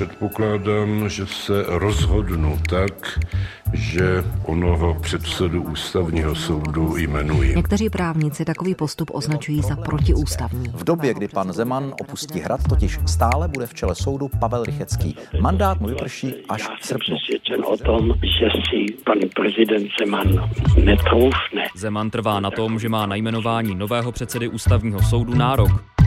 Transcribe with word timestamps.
Předpokládám, 0.00 1.08
že 1.08 1.26
se 1.26 1.64
rozhodnu 1.66 2.58
tak, 2.68 3.20
že 3.72 4.24
onoho 4.44 4.96
předsedu 5.02 5.62
ústavního 5.62 6.34
soudu 6.34 6.96
jmenuji. 6.96 7.56
Někteří 7.56 7.90
právníci 7.90 8.44
takový 8.44 8.74
postup 8.74 9.10
označují 9.14 9.62
za 9.62 9.76
protiústavní. 9.76 10.68
V 10.74 10.84
době, 10.84 11.14
kdy 11.14 11.28
pan 11.28 11.52
Zeman 11.52 11.94
opustí 12.00 12.40
hrad, 12.40 12.60
totiž 12.68 12.98
stále 13.06 13.48
bude 13.48 13.66
v 13.66 13.74
čele 13.74 13.94
soudu 13.94 14.28
Pavel 14.40 14.64
Rychecký. 14.64 15.16
Mandát 15.40 15.80
mu 15.80 15.88
vyprší 15.88 16.34
až 16.48 16.62
v 16.80 16.86
srpnu. 16.86 17.16
přesvědčen 17.16 17.64
o 17.64 17.76
tom, 17.76 18.12
že 18.22 18.48
si 18.70 18.94
pan 19.04 19.18
prezident 19.34 19.88
Zeman 20.00 20.50
netroufne. 20.84 21.66
Zeman 21.76 22.10
trvá 22.10 22.40
na 22.40 22.50
tom, 22.50 22.78
že 22.78 22.88
má 22.88 23.06
na 23.06 23.14
jmenování 23.14 23.74
nového 23.74 24.12
předsedy 24.12 24.48
ústavního 24.48 25.02
soudu 25.02 25.34
nárok. 25.34 25.99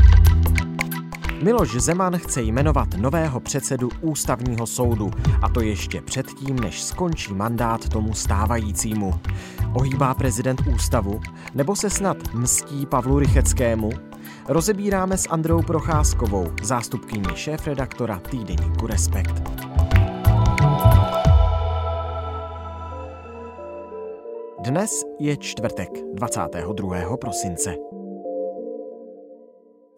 Miloš 1.43 1.75
Zeman 1.75 2.17
chce 2.17 2.41
jmenovat 2.41 2.87
nového 2.97 3.39
předsedu 3.39 3.89
ústavního 4.01 4.67
soudu 4.67 5.11
a 5.41 5.49
to 5.49 5.61
ještě 5.61 6.01
předtím, 6.01 6.59
než 6.59 6.81
skončí 6.81 7.33
mandát 7.33 7.89
tomu 7.89 8.13
stávajícímu. 8.13 9.13
Ohýbá 9.73 10.13
prezident 10.13 10.61
ústavu? 10.75 11.21
Nebo 11.53 11.75
se 11.75 11.89
snad 11.89 12.17
mstí 12.33 12.85
Pavlu 12.85 13.19
Rycheckému? 13.19 13.89
Rozebíráme 14.47 15.17
s 15.17 15.29
Androu 15.29 15.61
Procházkovou, 15.61 16.51
zástupkyní 16.61 17.35
šéf-redaktora 17.35 18.19
týdeníku 18.19 18.87
Respekt. 18.87 19.43
Dnes 24.59 25.03
je 25.19 25.37
čtvrtek, 25.37 25.89
22. 26.13 27.17
prosince. 27.17 27.75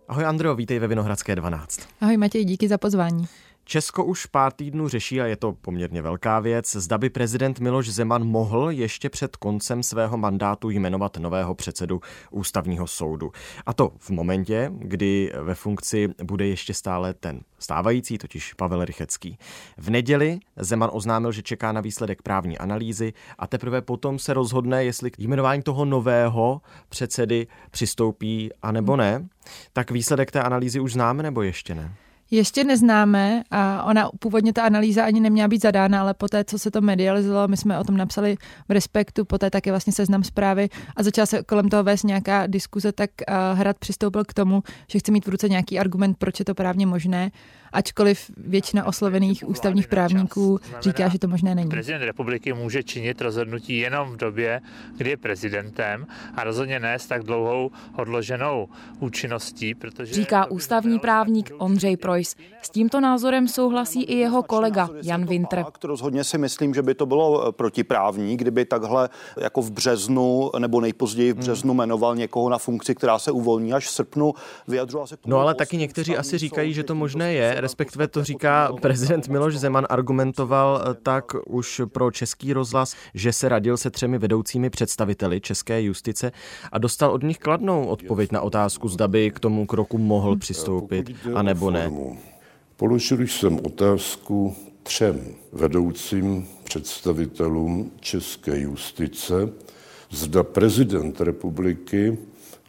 Ahoj 0.08 0.26
Andro, 0.26 0.56
vítej 0.56 0.80
ve 0.80 0.88
Vinohradské 0.88 1.36
12. 1.36 1.80
Ahoj 2.02 2.18
Matěj, 2.18 2.46
díky 2.46 2.68
za 2.68 2.78
pozvání. 2.78 3.28
Česko 3.68 4.06
už 4.06 4.26
pár 4.26 4.52
týdnů 4.52 4.88
řeší, 4.88 5.22
a 5.22 5.26
je 5.26 5.36
to 5.36 5.54
poměrně 5.54 6.02
velká 6.02 6.40
věc, 6.40 6.76
zda 6.76 6.98
by 6.98 7.10
prezident 7.10 7.60
Miloš 7.60 7.90
Zeman 7.90 8.24
mohl 8.24 8.72
ještě 8.72 9.10
před 9.10 9.36
koncem 9.36 9.84
svého 9.84 10.18
mandátu 10.18 10.70
jmenovat 10.70 11.18
nového 11.18 11.56
předsedu 11.56 12.02
ústavního 12.32 12.88
soudu. 12.88 13.32
A 13.66 13.74
to 13.74 13.92
v 14.00 14.10
momentě, 14.10 14.72
kdy 14.74 15.32
ve 15.42 15.56
funkci 15.56 16.10
bude 16.24 16.48
ještě 16.48 16.74
stále 16.74 17.14
ten 17.14 17.42
stávající, 17.60 18.18
totiž 18.18 18.54
Pavel 18.54 18.86
Rychecký. 18.86 19.38
V 19.78 19.90
neděli 19.90 20.40
Zeman 20.58 20.90
oznámil, 20.94 21.32
že 21.32 21.42
čeká 21.42 21.72
na 21.72 21.82
výsledek 21.82 22.22
právní 22.22 22.58
analýzy 22.58 23.14
a 23.38 23.48
teprve 23.48 23.82
potom 23.82 24.20
se 24.20 24.34
rozhodne, 24.34 24.86
jestli 24.86 25.12
k 25.12 25.20
jmenování 25.20 25.62
toho 25.62 25.86
nového 25.86 26.62
předsedy 26.90 27.48
přistoupí 27.72 28.50
a 28.62 28.72
nebo 28.72 28.96
ne. 28.96 29.28
Tak 29.74 29.92
výsledek 29.92 30.32
té 30.32 30.42
analýzy 30.42 30.80
už 30.80 30.94
známe 30.94 31.24
nebo 31.24 31.42
ještě 31.42 31.76
ne? 31.76 31.96
Ještě 32.32 32.64
neznáme 32.64 33.44
a 33.52 33.84
ona 33.84 34.10
původně 34.20 34.54
ta 34.54 34.64
analýza 34.64 35.06
ani 35.06 35.20
neměla 35.20 35.48
být 35.48 35.62
zadána, 35.62 36.02
ale 36.02 36.14
poté, 36.14 36.44
co 36.44 36.60
se 36.60 36.72
to 36.72 36.82
medializovalo, 36.82 37.48
my 37.48 37.58
jsme 37.58 37.80
o 37.80 37.84
tom 37.84 37.98
napsali 37.98 38.38
v 38.70 38.72
Respektu, 38.72 39.26
poté 39.26 39.50
taky 39.50 39.70
vlastně 39.70 39.94
seznam 39.94 40.24
zprávy 40.24 40.70
a 40.96 41.04
začala 41.04 41.26
se 41.26 41.44
kolem 41.44 41.70
toho 41.70 41.84
vést 41.84 42.04
nějaká 42.04 42.48
diskuze, 42.48 42.92
tak 42.92 43.10
uh, 43.30 43.58
Hrad 43.60 43.78
přistoupil 43.80 44.24
k 44.24 44.34
tomu, 44.34 44.64
že 44.90 45.00
chce 45.00 45.12
mít 45.12 45.26
v 45.26 45.30
ruce 45.30 45.50
nějaký 45.50 45.80
argument, 45.80 46.18
proč 46.18 46.40
je 46.40 46.46
to 46.46 46.56
právně 46.56 46.86
možné, 46.86 47.32
ačkoliv 47.76 48.32
většina 48.38 48.86
oslovených 48.86 49.50
ústavních 49.50 49.88
právníků 49.88 50.60
říká, 50.82 51.08
že 51.08 51.20
to 51.20 51.28
možné 51.28 51.56
není. 51.56 51.70
Prezident 51.70 52.02
republiky 52.02 52.54
může 52.54 52.84
činit 52.84 53.22
rozhodnutí 53.22 53.78
jenom 53.78 54.10
v 54.10 54.18
době, 54.18 54.62
kdy 54.98 55.10
je 55.10 55.18
prezidentem 55.18 56.08
a 56.36 56.44
rozhodně 56.44 56.80
ne 56.80 57.00
s 57.00 57.06
tak 57.06 57.24
dlouhou 57.24 57.72
odloženou 57.98 58.68
účinností, 59.00 59.76
protože... 59.76 60.14
Říká 60.14 60.46
ústavní 60.46 61.00
právník 61.00 61.52
Ondřej 61.58 61.98
Projs. 61.98 62.36
S 62.62 62.70
tímto 62.70 63.02
názorem 63.02 63.48
souhlasí 63.48 64.04
i 64.04 64.16
jeho 64.16 64.44
kolega 64.44 64.90
Jan 65.04 65.26
Winter. 65.26 65.66
Rozhodně 65.84 66.24
si 66.24 66.38
myslím, 66.38 66.74
že 66.74 66.82
by 66.82 66.96
to 66.96 67.06
bylo 67.06 67.52
protiprávní, 67.52 68.38
kdyby 68.38 68.66
takhle 68.66 69.10
jako 69.42 69.62
v 69.62 69.72
březnu 69.72 70.52
nebo 70.60 70.82
nejpozději 70.82 71.34
v 71.34 71.38
březnu 71.38 71.74
jmenoval 71.74 72.16
někoho 72.16 72.50
na 72.50 72.58
funkci, 72.58 72.96
která 72.96 73.20
se 73.20 73.32
uvolní 73.32 73.74
až 73.74 73.88
v 73.88 73.92
srpnu. 73.92 74.34
Vyjadřoval 74.68 75.08
se 75.08 75.18
k 75.18 75.20
tomu 75.20 75.32
No 75.32 75.40
ale 75.40 75.50
jako 75.50 75.58
taky 75.58 75.78
někteří 75.78 76.18
asi 76.18 76.38
říkají, 76.38 76.74
že 76.74 76.84
to 76.84 76.96
možné 76.96 77.34
je, 77.34 77.62
respektive 77.66 78.08
to 78.08 78.24
říká 78.24 78.74
prezident 78.82 79.28
Miloš 79.28 79.58
Zeman, 79.58 79.86
argumentoval 79.90 80.82
eh, 80.82 80.94
tak 81.04 81.26
už 81.48 81.82
pro 81.88 82.12
český 82.12 82.54
rozhlas, 82.54 82.96
že 83.14 83.34
se 83.34 83.50
radil 83.50 83.78
se 83.78 83.90
třemi 83.90 84.18
vedoucími 84.18 84.70
představiteli 84.70 85.42
české 85.42 85.82
justice 85.82 86.32
a 86.72 86.78
dostal 86.78 87.12
od 87.12 87.24
nich 87.24 87.38
kladnou 87.38 87.86
odpověď 87.86 88.32
na 88.32 88.42
otázku, 88.42 88.88
zda 88.88 89.08
by 89.08 89.32
k 89.32 89.40
tomu 89.40 89.66
kroku 89.66 89.98
mohl 89.98 90.36
přistoupit, 90.36 91.06
Pokud 91.06 91.30
jde 91.30 91.34
a 91.36 91.40
o 91.40 91.44
nebo 91.44 91.72
ne. 91.72 91.92
Položil 92.78 93.22
jsem 93.22 93.60
otázku 93.66 94.56
třem 94.84 95.22
vedoucím 95.52 96.48
představitelům 96.64 97.92
české 98.00 98.60
justice, 98.60 99.50
zda 100.12 100.44
prezident 100.44 101.22
republiky 101.22 102.18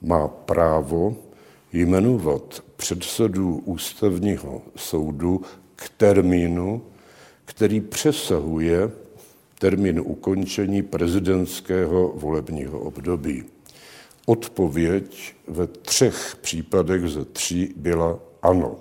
má 0.02 0.28
právo 0.28 1.16
jmenovat 1.84 2.64
předsedu 2.76 3.56
ústavního 3.64 4.62
soudu 4.76 5.42
k 5.76 5.88
termínu, 5.96 6.82
který 7.44 7.80
přesahuje 7.80 8.90
termín 9.58 10.00
ukončení 10.04 10.82
prezidentského 10.82 12.12
volebního 12.16 12.80
období. 12.80 13.44
Odpověď 14.26 15.34
ve 15.48 15.66
třech 15.66 16.36
případech 16.40 17.08
ze 17.08 17.24
tří 17.24 17.74
byla 17.76 18.18
ano. 18.42 18.76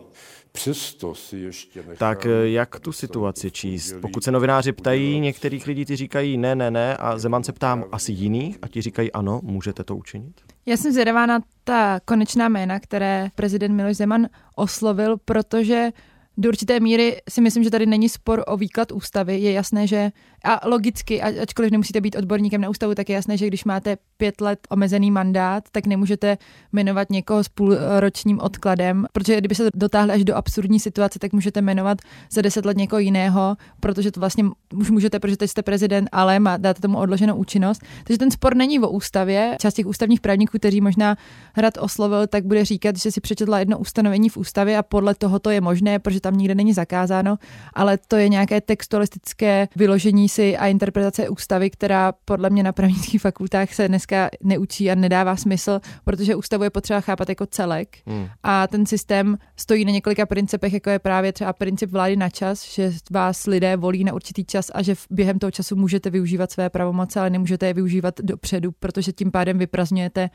Přesto 0.51 1.15
si 1.15 1.37
ještě 1.37 1.79
nechám 1.79 1.95
Tak 1.97 2.25
eh, 2.25 2.49
jak 2.49 2.79
tu 2.79 2.91
situaci 2.91 3.51
číst? 3.51 3.95
Pokud 4.01 4.23
se 4.23 4.31
novináři 4.31 4.71
ptají, 4.71 5.19
některých 5.19 5.67
lidí 5.67 5.85
ty 5.85 5.95
říkají 5.95 6.37
ne, 6.37 6.55
ne, 6.55 6.71
ne 6.71 6.97
a 6.97 7.17
Zeman 7.17 7.43
se 7.43 7.53
ptám 7.53 7.85
asi 7.91 8.11
jiných 8.11 8.57
a 8.61 8.67
ti 8.67 8.81
říkají 8.81 9.11
ano, 9.11 9.39
můžete 9.43 9.83
to 9.83 9.95
učinit? 9.95 10.54
Já 10.65 10.77
jsem 10.77 10.91
zvědavá 10.91 11.25
na 11.25 11.39
ta 11.63 11.99
konečná 12.05 12.49
jména, 12.49 12.79
které 12.79 13.29
prezident 13.35 13.75
Miloš 13.75 13.97
Zeman 13.97 14.27
oslovil, 14.55 15.17
protože 15.17 15.91
do 16.37 16.49
určité 16.49 16.79
míry 16.79 17.21
si 17.29 17.41
myslím, 17.41 17.63
že 17.63 17.71
tady 17.71 17.85
není 17.85 18.09
spor 18.09 18.43
o 18.47 18.57
výklad 18.57 18.91
ústavy. 18.91 19.39
Je 19.39 19.51
jasné, 19.51 19.87
že 19.87 20.11
a 20.45 20.67
logicky, 20.67 21.21
ačkoliv 21.21 21.71
nemusíte 21.71 22.01
být 22.01 22.15
odborníkem 22.15 22.61
na 22.61 22.69
ústavu, 22.69 22.95
tak 22.95 23.09
je 23.09 23.15
jasné, 23.15 23.37
že 23.37 23.47
když 23.47 23.65
máte 23.65 23.97
pět 24.17 24.41
let 24.41 24.59
omezený 24.69 25.11
mandát, 25.11 25.63
tak 25.71 25.85
nemůžete 25.85 26.37
jmenovat 26.73 27.09
někoho 27.09 27.43
s 27.43 27.49
půlročním 27.49 28.39
odkladem, 28.39 29.05
protože 29.11 29.37
kdyby 29.37 29.55
se 29.55 29.69
dotáhli 29.75 30.13
až 30.13 30.23
do 30.23 30.35
absurdní 30.35 30.79
situace, 30.79 31.19
tak 31.19 31.33
můžete 31.33 31.61
jmenovat 31.61 31.97
za 32.31 32.41
deset 32.41 32.65
let 32.65 32.77
někoho 32.77 32.99
jiného, 32.99 33.55
protože 33.79 34.11
to 34.11 34.19
vlastně 34.19 34.43
už 34.73 34.91
můžete, 34.91 35.19
protože 35.19 35.37
teď 35.37 35.49
jste 35.49 35.63
prezident, 35.63 36.09
ale 36.11 36.39
má, 36.39 36.57
dáte 36.57 36.81
tomu 36.81 36.97
odloženou 36.97 37.35
účinnost. 37.35 37.81
Takže 38.03 38.17
ten 38.17 38.31
spor 38.31 38.55
není 38.55 38.79
o 38.79 38.89
ústavě. 38.89 39.55
Část 39.59 39.73
těch 39.73 39.85
ústavních 39.85 40.21
právníků, 40.21 40.57
kteří 40.57 40.81
možná 40.81 41.17
hrad 41.53 41.77
oslovil, 41.77 42.27
tak 42.27 42.45
bude 42.45 42.65
říkat, 42.65 42.97
že 42.97 43.11
si 43.11 43.21
přečetla 43.21 43.59
jedno 43.59 43.77
ustanovení 43.77 44.29
v 44.29 44.37
ústavě 44.37 44.77
a 44.77 44.83
podle 44.83 45.15
toho 45.15 45.39
to 45.39 45.49
je 45.49 45.61
možné, 45.61 45.99
protože 45.99 46.21
tam 46.21 46.37
nikde 46.37 46.55
není 46.55 46.73
zakázáno, 46.73 47.37
ale 47.73 47.97
to 48.07 48.15
je 48.15 48.29
nějaké 48.29 48.61
textualistické 48.61 49.67
vyložení 49.75 50.29
si 50.35 50.57
a 50.57 50.67
interpretace 50.67 51.29
ústavy, 51.29 51.69
která 51.69 52.13
podle 52.25 52.49
mě 52.49 52.63
na 52.63 52.71
právnických 52.71 53.21
fakultách 53.21 53.73
se 53.73 53.87
dneska 53.87 54.29
neučí 54.43 54.91
a 54.91 54.95
nedává 54.95 55.35
smysl, 55.35 55.79
protože 56.03 56.35
ústavu 56.35 56.63
je 56.63 56.69
potřeba 56.69 57.01
chápat 57.01 57.29
jako 57.29 57.45
celek 57.45 57.97
Hmm. 58.05 58.27
a 58.43 58.67
ten 58.67 58.85
systém 58.85 59.37
stojí 59.55 59.85
na 59.85 59.91
několika 59.91 60.25
principech, 60.25 60.73
jako 60.73 60.89
je 60.89 60.99
právě 60.99 61.33
třeba 61.33 61.53
princip 61.53 61.91
vlády 61.91 62.15
na 62.15 62.29
čas, 62.29 62.73
že 62.73 62.91
vás 63.11 63.45
lidé 63.45 63.77
volí 63.77 64.03
na 64.03 64.13
určitý 64.13 64.45
čas 64.45 64.71
a 64.73 64.81
že 64.81 64.95
během 65.09 65.39
toho 65.39 65.51
času 65.51 65.75
můžete 65.75 66.09
využívat 66.09 66.51
své 66.51 66.69
pravomoce, 66.69 67.19
ale 67.19 67.29
nemůžete 67.29 67.67
je 67.67 67.73
využívat 67.73 68.19
dopředu, 68.21 68.71
protože 68.71 69.11
tím 69.11 69.31
pádem 69.31 69.57
vyprazňujete 69.57 70.29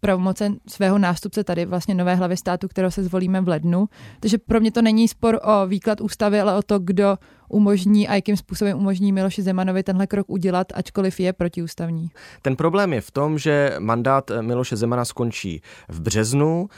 pravomoce 0.00 0.52
svého 0.68 0.98
nástupce 0.98 1.44
tady 1.44 1.66
vlastně 1.66 1.94
nové 1.94 2.14
hlavy 2.14 2.36
státu, 2.36 2.68
kterého 2.68 2.90
se 2.90 3.02
zvolíme 3.02 3.40
v 3.40 3.48
lednu. 3.48 3.88
Takže 4.20 4.38
pro 4.38 4.60
mě 4.60 4.72
to 4.72 4.82
není 4.82 5.08
spor 5.08 5.40
o 5.42 5.66
výklad 5.66 6.00
ústavy, 6.00 6.40
ale 6.40 6.56
o 6.56 6.62
to, 6.62 6.78
kdo 6.78 7.16
umožní 7.48 8.08
a 8.08 8.14
jakým 8.14 8.36
způsobem 8.36 8.78
umožní 8.78 9.12
Miloši 9.12 9.42
Zemanovi 9.42 9.82
tenhle 9.82 10.06
krok 10.06 10.30
udělat, 10.30 10.66
ačkoliv 10.74 11.20
je 11.20 11.32
protiústavní. 11.32 12.10
Ten 12.42 12.56
problém 12.56 12.92
je 12.92 13.00
v 13.00 13.10
tom, 13.10 13.38
že 13.38 13.76
mandát 13.78 14.30
Miloše 14.40 14.76
Zemana 14.76 15.04
skončí 15.04 15.62
v 15.88 16.00
březnu, 16.00 16.68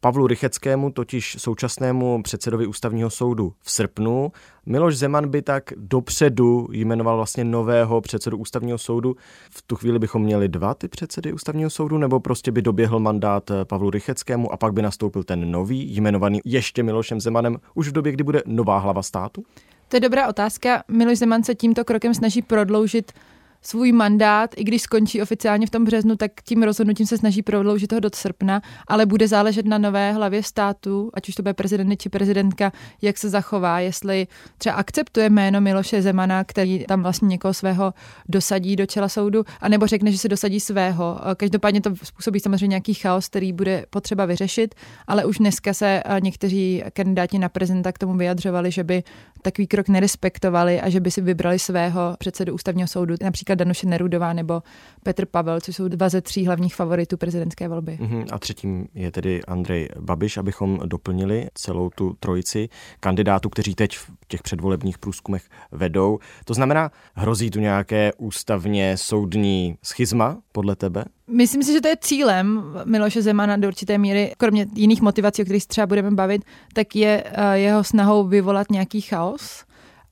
Pavlu 0.00 0.26
Rycheckému, 0.26 0.90
totiž 0.90 1.36
současnému 1.38 2.22
předsedovi 2.22 2.66
ústavního 2.66 3.10
soudu 3.10 3.52
v 3.62 3.70
srpnu. 3.70 4.32
Miloš 4.66 4.96
Zeman 4.96 5.28
by 5.28 5.42
tak 5.42 5.72
dopředu 5.76 6.68
jmenoval 6.72 7.16
vlastně 7.16 7.44
nového 7.44 8.00
předsedu 8.00 8.38
ústavního 8.38 8.78
soudu. 8.78 9.16
V 9.50 9.62
tu 9.62 9.76
chvíli 9.76 9.98
bychom 9.98 10.22
měli 10.22 10.48
dva 10.48 10.74
ty 10.74 10.88
předsedy 10.88 11.32
ústavního 11.32 11.70
soudu, 11.70 11.98
nebo 11.98 12.20
prostě 12.20 12.52
by 12.52 12.62
doběhl 12.62 12.98
mandát 12.98 13.50
Pavlu 13.64 13.90
Rycheckému 13.90 14.52
a 14.52 14.56
pak 14.56 14.72
by 14.72 14.82
nastoupil 14.82 15.24
ten 15.24 15.50
nový, 15.50 15.94
jmenovaný 15.94 16.40
ještě 16.44 16.82
Milošem 16.82 17.20
Zemanem, 17.20 17.56
už 17.74 17.88
v 17.88 17.92
době, 17.92 18.12
kdy 18.12 18.24
bude 18.24 18.42
nová 18.46 18.78
hlava 18.78 19.02
státu? 19.02 19.42
To 19.90 19.96
je 19.96 20.00
dobrá 20.00 20.28
otázka. 20.28 20.84
Miloš 20.88 21.18
Zeman 21.18 21.42
se 21.42 21.54
tímto 21.54 21.84
krokem 21.84 22.14
snaží 22.14 22.42
prodloužit 22.42 23.12
svůj 23.62 23.92
mandát, 23.92 24.50
i 24.56 24.64
když 24.64 24.82
skončí 24.82 25.22
oficiálně 25.22 25.66
v 25.66 25.70
tom 25.70 25.84
březnu, 25.84 26.16
tak 26.16 26.32
tím 26.44 26.62
rozhodnutím 26.62 27.06
se 27.06 27.18
snaží 27.18 27.42
prodloužit 27.42 27.92
ho 27.92 28.00
do 28.00 28.10
srpna, 28.14 28.62
ale 28.88 29.06
bude 29.06 29.28
záležet 29.28 29.66
na 29.66 29.78
nové 29.78 30.12
hlavě 30.12 30.42
státu, 30.42 31.10
ať 31.14 31.28
už 31.28 31.34
to 31.34 31.42
bude 31.42 31.54
prezident 31.54 31.96
či 31.96 32.08
prezidentka, 32.08 32.72
jak 33.02 33.18
se 33.18 33.28
zachová, 33.28 33.80
jestli 33.80 34.26
třeba 34.58 34.74
akceptuje 34.74 35.30
jméno 35.30 35.60
Miloše 35.60 36.02
Zemana, 36.02 36.44
který 36.44 36.84
tam 36.88 37.02
vlastně 37.02 37.28
někoho 37.28 37.54
svého 37.54 37.94
dosadí 38.28 38.76
do 38.76 38.86
čela 38.86 39.08
soudu, 39.08 39.44
anebo 39.60 39.86
řekne, 39.86 40.12
že 40.12 40.18
se 40.18 40.28
dosadí 40.28 40.60
svého. 40.60 41.20
Každopádně 41.36 41.80
to 41.80 41.96
způsobí 42.02 42.40
samozřejmě 42.40 42.66
nějaký 42.68 42.94
chaos, 42.94 43.28
který 43.28 43.52
bude 43.52 43.84
potřeba 43.90 44.26
vyřešit, 44.26 44.74
ale 45.06 45.24
už 45.24 45.38
dneska 45.38 45.74
se 45.74 46.02
někteří 46.22 46.82
kandidáti 46.92 47.38
na 47.38 47.48
prezidenta 47.48 47.92
k 47.92 47.98
tomu 47.98 48.16
vyjadřovali, 48.16 48.70
že 48.70 48.84
by 48.84 49.02
takový 49.42 49.66
krok 49.66 49.88
nerespektovali 49.88 50.80
a 50.80 50.90
že 50.90 51.00
by 51.00 51.10
si 51.10 51.20
vybrali 51.20 51.58
svého 51.58 52.16
předsedu 52.18 52.54
ústavního 52.54 52.88
soudu, 52.88 53.14
například 53.22 53.49
Danuše 53.54 53.86
Nerudová 53.86 54.32
nebo 54.32 54.62
Petr 55.02 55.26
Pavel, 55.26 55.60
což 55.60 55.76
jsou 55.76 55.88
dva 55.88 56.08
ze 56.08 56.20
tří 56.20 56.46
hlavních 56.46 56.74
favoritů 56.74 57.16
prezidentské 57.16 57.68
volby. 57.68 57.98
Uh-huh. 58.00 58.26
A 58.32 58.38
třetím 58.38 58.86
je 58.94 59.10
tedy 59.10 59.42
Andrej 59.44 59.88
Babiš, 60.00 60.36
abychom 60.36 60.80
doplnili 60.86 61.48
celou 61.54 61.90
tu 61.90 62.16
trojici 62.20 62.68
kandidátů, 63.00 63.48
kteří 63.48 63.74
teď 63.74 63.96
v 63.96 64.10
těch 64.28 64.42
předvolebních 64.42 64.98
průzkumech 64.98 65.42
vedou. 65.72 66.18
To 66.44 66.54
znamená, 66.54 66.90
hrozí 67.14 67.50
tu 67.50 67.60
nějaké 67.60 68.12
ústavně 68.18 68.96
soudní 68.96 69.76
schizma 69.82 70.38
podle 70.52 70.76
tebe? 70.76 71.04
Myslím 71.26 71.62
si, 71.62 71.72
že 71.72 71.80
to 71.80 71.88
je 71.88 71.96
cílem 72.00 72.62
Miloše 72.84 73.22
Zemana 73.22 73.56
do 73.56 73.68
určité 73.68 73.98
míry, 73.98 74.34
kromě 74.38 74.66
jiných 74.74 75.02
motivací, 75.02 75.42
o 75.42 75.44
kterých 75.44 75.62
se 75.62 75.68
třeba 75.68 75.86
budeme 75.86 76.10
bavit, 76.10 76.44
tak 76.72 76.96
je 76.96 77.24
eh, 77.26 77.58
jeho 77.58 77.84
snahou 77.84 78.24
vyvolat 78.24 78.70
nějaký 78.70 79.00
chaos 79.00 79.64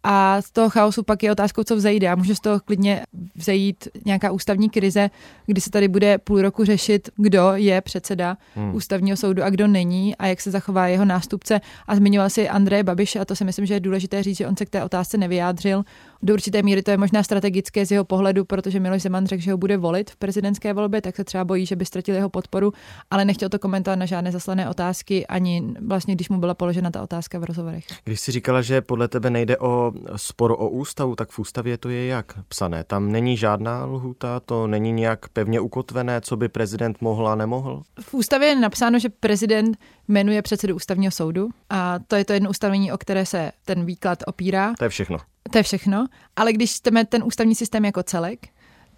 a 0.02 0.42
z 0.42 0.50
toho 0.50 0.70
chaosu 0.70 1.02
pak 1.02 1.22
je 1.22 1.32
otázkou, 1.32 1.64
co 1.64 1.76
vzejde. 1.76 2.08
A 2.08 2.14
může 2.14 2.34
z 2.34 2.40
toho 2.40 2.60
klidně 2.60 3.02
vzejít 3.34 3.88
nějaká 4.04 4.30
ústavní 4.30 4.70
krize, 4.70 5.10
kdy 5.46 5.60
se 5.60 5.70
tady 5.70 5.88
bude 5.88 6.18
půl 6.18 6.42
roku 6.42 6.64
řešit, 6.64 7.08
kdo 7.16 7.52
je 7.54 7.80
předseda 7.80 8.36
hmm. 8.54 8.74
ústavního 8.74 9.16
soudu 9.16 9.42
a 9.44 9.50
kdo 9.50 9.66
není 9.66 10.16
a 10.16 10.26
jak 10.26 10.40
se 10.40 10.50
zachová 10.50 10.86
jeho 10.86 11.04
nástupce. 11.04 11.60
A 11.86 11.96
zmiňoval 11.96 12.30
si 12.30 12.48
Andreje 12.48 12.82
Babiše 12.82 13.18
a 13.18 13.24
to 13.24 13.36
si 13.36 13.44
myslím, 13.44 13.66
že 13.66 13.74
je 13.74 13.80
důležité 13.80 14.22
říct, 14.22 14.36
že 14.36 14.46
on 14.46 14.56
se 14.56 14.66
k 14.66 14.70
té 14.70 14.84
otázce 14.84 15.18
nevyjádřil. 15.18 15.84
Do 16.22 16.34
určité 16.34 16.62
míry 16.62 16.82
to 16.82 16.90
je 16.90 16.96
možná 16.96 17.22
strategické 17.22 17.86
z 17.86 17.90
jeho 17.90 18.04
pohledu, 18.04 18.44
protože 18.44 18.80
Miloš 18.80 19.02
Zeman 19.02 19.26
řekl, 19.26 19.42
že 19.42 19.52
ho 19.52 19.58
bude 19.58 19.76
volit 19.76 20.10
v 20.10 20.16
prezidentské 20.16 20.72
volbě, 20.72 21.00
tak 21.00 21.16
se 21.16 21.24
třeba 21.24 21.44
bojí, 21.44 21.66
že 21.66 21.76
by 21.76 21.84
ztratil 21.84 22.14
jeho 22.14 22.28
podporu, 22.28 22.72
ale 23.10 23.24
nechtěl 23.24 23.48
to 23.48 23.58
komentovat 23.58 23.96
na 23.96 24.06
žádné 24.06 24.32
zaslané 24.32 24.70
otázky, 24.70 25.26
ani 25.26 25.74
vlastně, 25.86 26.14
když 26.14 26.28
mu 26.28 26.38
byla 26.38 26.54
položena 26.54 26.90
ta 26.90 27.02
otázka 27.02 27.38
v 27.38 27.44
rozhovorech. 27.44 27.84
Když 28.04 28.20
si 28.20 28.32
říkala, 28.32 28.62
že 28.62 28.80
podle 28.80 29.08
tebe 29.08 29.30
nejde 29.30 29.58
o 29.58 29.92
spor 30.16 30.50
o 30.50 30.68
ústavu, 30.68 31.16
tak 31.16 31.30
v 31.30 31.38
ústavě 31.38 31.78
to 31.78 31.88
je 31.88 32.06
jak 32.06 32.32
psané? 32.48 32.84
Tam 32.84 33.12
není 33.12 33.36
žádná 33.36 33.84
lhuta, 33.84 34.40
to 34.40 34.66
není 34.66 34.92
nějak 34.92 35.28
pevně 35.28 35.60
ukotvené, 35.60 36.20
co 36.20 36.36
by 36.36 36.48
prezident 36.48 37.00
mohl 37.00 37.28
a 37.28 37.34
nemohl? 37.34 37.82
V 38.00 38.14
ústavě 38.14 38.48
je 38.48 38.56
napsáno, 38.56 38.98
že 38.98 39.08
prezident 39.08 39.78
jmenuje 40.08 40.42
předsedu 40.42 40.76
ústavního 40.76 41.10
soudu 41.12 41.48
a 41.70 41.98
to 42.06 42.16
je 42.16 42.24
to 42.24 42.32
jedno 42.32 42.50
ustanovení, 42.50 42.92
o 42.92 42.98
které 42.98 43.26
se 43.26 43.52
ten 43.64 43.84
výklad 43.84 44.18
opírá. 44.26 44.72
To 44.78 44.84
je 44.84 44.90
všechno. 44.90 45.18
To 45.50 45.58
je 45.58 45.62
všechno, 45.62 46.06
ale 46.36 46.52
když 46.52 46.76
chceme 46.76 47.04
ten 47.04 47.22
ústavní 47.24 47.54
systém 47.54 47.84
jako 47.84 48.02
celek, 48.02 48.48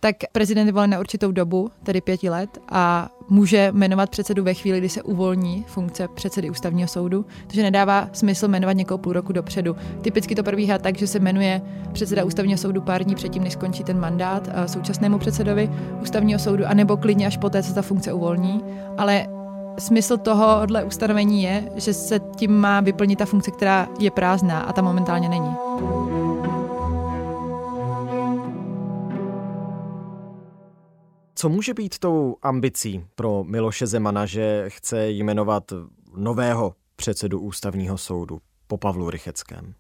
tak 0.01 0.17
prezident 0.33 0.67
je 0.67 0.73
volen 0.73 0.91
na 0.91 1.01
určitou 1.01 1.33
dobu, 1.33 1.71
tedy 1.83 2.01
pěti 2.01 2.31
let, 2.31 2.59
a 2.69 3.11
může 3.29 3.69
jmenovat 3.73 4.11
předsedu 4.11 4.45
ve 4.45 4.55
chvíli, 4.55 4.79
kdy 4.79 4.89
se 4.89 5.03
uvolní 5.03 5.65
funkce 5.69 6.09
předsedy 6.09 6.51
ústavního 6.51 6.89
soudu, 6.89 7.27
takže 7.47 7.63
nedává 7.63 8.09
smysl 8.13 8.49
jmenovat 8.49 8.73
někoho 8.73 8.99
půl 8.99 9.13
roku 9.13 9.33
dopředu. 9.33 9.77
Typicky 10.03 10.35
to 10.35 10.43
probíhá 10.43 10.79
tak, 10.79 10.99
že 10.99 11.07
se 11.07 11.19
jmenuje 11.19 11.63
předseda 11.93 12.25
ústavního 12.25 12.59
soudu 12.59 12.81
pár 12.81 13.05
dní 13.05 13.15
předtím, 13.15 13.45
než 13.45 13.53
skončí 13.53 13.85
ten 13.85 14.01
mandát 14.01 14.49
eh, 14.53 14.69
současnému 14.69 15.19
předsedovi 15.19 15.71
ústavního 16.03 16.39
soudu, 16.39 16.67
anebo 16.67 16.97
klidně 16.97 17.27
až 17.27 17.37
poté, 17.37 17.63
co 17.63 17.75
ta 17.75 17.83
funkce 17.83 18.13
uvolní, 18.13 18.65
ale 18.99 19.27
smysl 19.79 20.17
tohohle 20.17 20.85
ustanovení 20.85 21.43
je, 21.43 21.73
že 21.77 21.95
se 21.95 22.21
tím 22.37 22.57
má 22.57 22.81
vyplnit 22.81 23.19
ta 23.19 23.27
funkce, 23.27 23.51
která 23.51 23.89
je 23.99 24.11
prázdná 24.11 24.61
a 24.61 24.73
ta 24.73 24.83
momentálně 24.83 25.29
není. 25.29 25.51
Co 31.41 31.49
může 31.49 31.75
být 31.75 31.99
tou 31.99 32.37
ambicí 32.43 33.05
pro 33.15 33.45
Miloše 33.45 33.87
Zemana, 33.87 34.27
že 34.27 34.65
chce 34.69 35.11
jmenovat 35.11 35.73
nového 36.17 36.75
předsedu 36.97 37.41
ústavního 37.41 37.99
soudu 37.99 38.41
po 38.67 38.77
Pavlu 38.77 39.11
Rycheckém? 39.11 39.75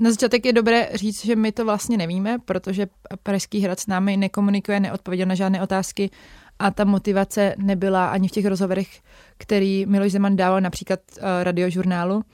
Na 0.00 0.10
začátek 0.10 0.46
je 0.46 0.52
dobré 0.52 0.90
říct, 0.94 1.24
že 1.24 1.36
my 1.36 1.52
to 1.52 1.64
vlastně 1.64 1.96
nevíme, 1.96 2.38
protože 2.44 2.86
Pražský 3.22 3.60
hrad 3.60 3.80
s 3.80 3.86
námi 3.86 4.16
nekomunikuje, 4.16 4.80
neodpověděl 4.80 5.26
na 5.26 5.34
žádné 5.34 5.62
otázky 5.62 6.10
a 6.58 6.70
ta 6.70 6.84
motivace 6.84 7.54
nebyla 7.58 8.08
ani 8.08 8.28
v 8.28 8.32
těch 8.32 8.46
rozhovorech, 8.46 9.00
který 9.38 9.86
Miloš 9.86 10.12
Zeman 10.12 10.36
dával 10.36 10.60
například 10.60 11.00
uh, 11.16 11.24
radiožurnálu. 11.42 12.24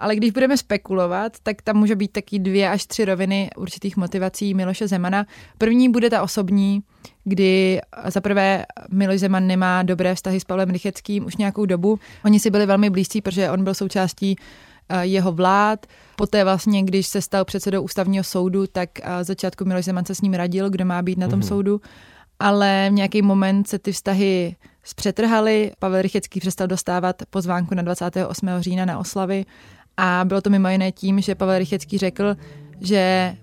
Ale 0.00 0.16
když 0.16 0.30
budeme 0.30 0.56
spekulovat, 0.56 1.36
tak 1.42 1.62
tam 1.62 1.76
může 1.76 1.96
být 1.96 2.12
taky 2.12 2.38
dvě 2.38 2.70
až 2.70 2.86
tři 2.86 3.04
roviny 3.04 3.50
určitých 3.56 3.96
motivací 3.96 4.54
Miloše 4.54 4.88
Zemana. 4.88 5.26
První 5.58 5.88
bude 5.88 6.10
ta 6.10 6.22
osobní, 6.22 6.82
kdy 7.24 7.80
zaprvé 8.06 8.64
Miloš 8.90 9.20
Zeman 9.20 9.46
nemá 9.46 9.82
dobré 9.82 10.14
vztahy 10.14 10.40
s 10.40 10.44
Pavlem 10.44 10.70
Rycheckým 10.70 11.26
už 11.26 11.36
nějakou 11.36 11.66
dobu. 11.66 11.98
Oni 12.24 12.40
si 12.40 12.50
byli 12.50 12.66
velmi 12.66 12.90
blízcí, 12.90 13.20
protože 13.20 13.50
on 13.50 13.64
byl 13.64 13.74
součástí 13.74 14.36
eh, 14.88 15.06
jeho 15.06 15.32
vlád. 15.32 15.86
Poté 16.16 16.44
vlastně, 16.44 16.82
když 16.82 17.06
se 17.06 17.22
stal 17.22 17.44
předsedou 17.44 17.82
ústavního 17.82 18.24
soudu, 18.24 18.66
tak 18.66 18.90
eh, 19.02 19.24
začátku 19.24 19.64
Miloš 19.64 19.84
Zeman 19.84 20.04
se 20.04 20.14
s 20.14 20.20
ním 20.20 20.34
radil, 20.34 20.70
kdo 20.70 20.84
má 20.84 21.02
být 21.02 21.18
na 21.18 21.28
tom 21.28 21.40
mm-hmm. 21.40 21.48
soudu. 21.48 21.80
Ale 22.38 22.88
v 22.90 22.92
nějaký 22.92 23.22
moment 23.22 23.68
se 23.68 23.78
ty 23.78 23.92
vztahy 23.92 24.56
zpřetrhaly. 24.84 25.72
Pavel 25.78 26.02
Rychecký 26.02 26.40
přestal 26.40 26.66
dostávat 26.66 27.22
pozvánku 27.30 27.74
na 27.74 27.82
28. 27.82 28.48
října 28.60 28.84
na 28.84 28.98
oslavy 28.98 29.44
a 30.02 30.24
bylo 30.24 30.40
to 30.40 30.50
mimo 30.50 30.68
jiné 30.68 30.92
tím, 30.92 31.20
že 31.20 31.34
Pavel 31.34 31.58
Rychecký 31.58 31.98
řekl, 31.98 32.36
že 32.80 33.34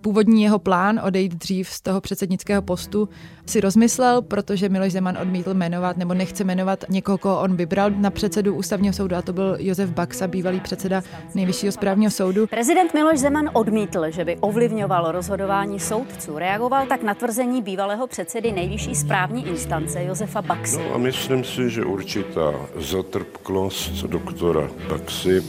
původní 0.00 0.42
jeho 0.42 0.58
plán 0.58 1.00
odejít 1.04 1.34
dřív 1.34 1.68
z 1.68 1.80
toho 1.80 2.00
předsednického 2.00 2.62
postu 2.62 3.08
si 3.46 3.60
rozmyslel, 3.60 4.22
protože 4.22 4.68
Miloš 4.68 4.92
Zeman 4.92 5.18
odmítl 5.22 5.54
jmenovat 5.54 5.96
nebo 5.96 6.14
nechce 6.14 6.44
jmenovat 6.44 6.84
někoho, 6.88 7.18
koho 7.18 7.40
on 7.40 7.56
vybral 7.56 7.90
na 7.90 8.10
předsedu 8.10 8.54
ústavního 8.54 8.92
soudu 8.92 9.16
a 9.16 9.22
to 9.22 9.32
byl 9.32 9.56
Josef 9.60 9.90
Baxa, 9.90 10.26
bývalý 10.28 10.60
předseda 10.60 11.02
nejvyššího 11.34 11.72
správního 11.72 12.10
soudu. 12.10 12.46
Prezident 12.46 12.94
Miloš 12.94 13.18
Zeman 13.18 13.50
odmítl, 13.52 14.10
že 14.10 14.24
by 14.24 14.36
ovlivňoval 14.36 15.12
rozhodování 15.12 15.80
soudců. 15.80 16.38
Reagoval 16.38 16.86
tak 16.86 17.02
na 17.02 17.14
tvrzení 17.14 17.62
bývalého 17.62 18.06
předsedy 18.06 18.52
nejvyšší 18.52 18.94
správní 18.94 19.46
instance 19.46 20.04
Josefa 20.04 20.42
Baxy. 20.42 20.78
No 20.78 20.94
a 20.94 20.98
myslím 20.98 21.44
si, 21.44 21.70
že 21.70 21.84
určitá 21.84 22.52
zatrpklost 22.76 23.92
doktora 23.92 24.70
Baxy 24.88 25.42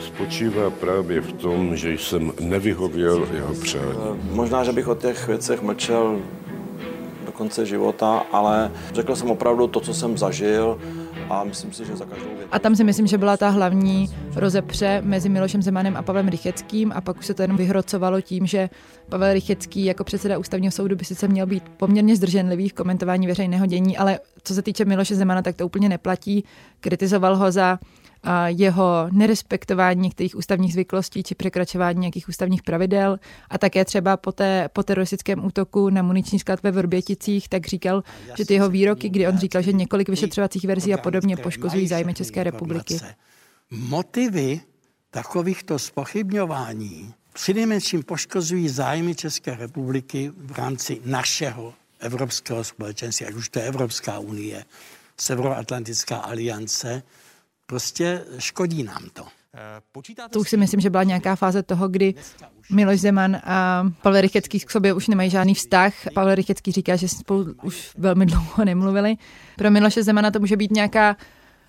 spočívá 0.00 0.70
právě 0.70 1.20
v 1.20 1.32
tom, 1.32 1.76
že 1.76 1.92
jsem 1.92 2.32
nevyhověl 2.40 3.28
jeho 3.34 3.54
přání. 3.54 3.98
Možná, 4.30 4.64
že 4.64 4.72
bych 4.72 4.88
o 4.88 4.94
těch 4.94 5.26
věcech 5.26 5.62
mlčel 5.62 6.20
do 7.26 7.32
konce 7.32 7.66
života, 7.66 8.26
ale 8.32 8.70
řekl 8.94 9.16
jsem 9.16 9.30
opravdu 9.30 9.66
to, 9.66 9.80
co 9.80 9.94
jsem 9.94 10.18
zažil 10.18 10.78
a 11.30 11.44
myslím 11.44 11.72
si, 11.72 11.84
že 11.84 11.96
za 11.96 12.04
každou 12.04 12.28
věc. 12.36 12.48
A 12.52 12.58
tam 12.58 12.76
si 12.76 12.84
myslím, 12.84 13.06
že 13.06 13.18
byla 13.18 13.36
ta 13.36 13.48
hlavní 13.48 14.08
rozepře 14.34 15.02
mezi 15.04 15.28
Milošem 15.28 15.62
Zemanem 15.62 15.96
a 15.96 16.02
Pavlem 16.02 16.28
Rycheckým 16.28 16.92
a 16.94 17.00
pak 17.00 17.18
už 17.18 17.26
se 17.26 17.34
to 17.34 17.42
jenom 17.42 17.56
vyhrocovalo 17.56 18.20
tím, 18.20 18.46
že 18.46 18.70
Pavel 19.08 19.32
Rychecký 19.32 19.84
jako 19.84 20.04
předseda 20.04 20.38
ústavního 20.38 20.70
soudu 20.72 20.96
by 20.96 21.04
sice 21.04 21.28
měl 21.28 21.46
být 21.46 21.64
poměrně 21.76 22.16
zdrženlivý 22.16 22.68
v 22.68 22.72
komentování 22.72 23.26
veřejného 23.26 23.66
dění, 23.66 23.98
ale 23.98 24.20
co 24.44 24.54
se 24.54 24.62
týče 24.62 24.84
Miloše 24.84 25.14
Zemana, 25.14 25.42
tak 25.42 25.56
to 25.56 25.66
úplně 25.66 25.88
neplatí. 25.88 26.44
Kritizoval 26.80 27.36
ho 27.36 27.52
za 27.52 27.78
jeho 28.46 29.08
nerespektování 29.10 30.00
některých 30.00 30.36
ústavních 30.36 30.72
zvyklostí 30.72 31.22
či 31.22 31.34
překračování 31.34 32.00
nějakých 32.00 32.28
ústavních 32.28 32.62
pravidel 32.62 33.18
a 33.50 33.58
také 33.58 33.84
třeba 33.84 34.16
po, 34.16 34.32
té, 34.32 34.68
po 34.72 34.82
teroristickém 34.82 35.44
útoku 35.44 35.90
na 35.90 36.02
muniční 36.02 36.38
sklad 36.38 36.62
ve 36.62 36.70
Vrběticích, 36.70 37.48
tak 37.48 37.66
říkal, 37.66 38.02
že 38.36 38.44
ty 38.44 38.54
jeho 38.54 38.68
výroky, 38.68 39.08
kdy 39.08 39.28
on 39.28 39.38
říkal, 39.38 39.62
že 39.62 39.72
několik 39.72 40.08
vyšetřovacích 40.08 40.64
verzí 40.64 40.94
a 40.94 40.98
podobně 40.98 41.36
poškozují 41.36 41.88
zájmy 41.88 42.14
České 42.14 42.44
republiky. 42.44 43.00
Motivy 43.70 44.60
takovýchto 45.10 45.78
spochybňování 45.78 47.14
přinejmenším 47.32 48.02
poškozují 48.02 48.68
zájmy 48.68 49.14
České 49.14 49.56
republiky 49.56 50.32
v 50.36 50.58
rámci 50.58 51.00
našeho 51.04 51.74
evropského 52.00 52.64
společenství, 52.64 53.26
ať 53.26 53.34
už 53.34 53.48
to 53.48 53.58
je 53.58 53.64
Evropská 53.64 54.18
unie, 54.18 54.64
Severoatlantická 55.16 56.16
aliance, 56.16 57.02
prostě 57.66 58.24
škodí 58.38 58.82
nám 58.82 59.02
to. 59.12 59.24
To 60.30 60.40
už 60.40 60.50
si 60.50 60.56
myslím, 60.56 60.80
že 60.80 60.90
byla 60.90 61.02
nějaká 61.02 61.36
fáze 61.36 61.62
toho, 61.62 61.88
kdy 61.88 62.14
Miloš 62.70 63.00
Zeman 63.00 63.36
a 63.44 63.84
Pavel 64.02 64.20
Rychecký 64.20 64.60
k 64.60 64.70
sobě 64.70 64.92
už 64.92 65.08
nemají 65.08 65.30
žádný 65.30 65.54
vztah. 65.54 65.94
Pavel 66.14 66.34
Rychecký 66.34 66.72
říká, 66.72 66.96
že 66.96 67.08
spolu 67.08 67.54
už 67.62 67.94
velmi 67.98 68.26
dlouho 68.26 68.64
nemluvili. 68.64 69.16
Pro 69.56 69.70
Miloše 69.70 70.02
Zemana 70.02 70.30
to 70.30 70.40
může 70.40 70.56
být 70.56 70.70
nějaká 70.70 71.16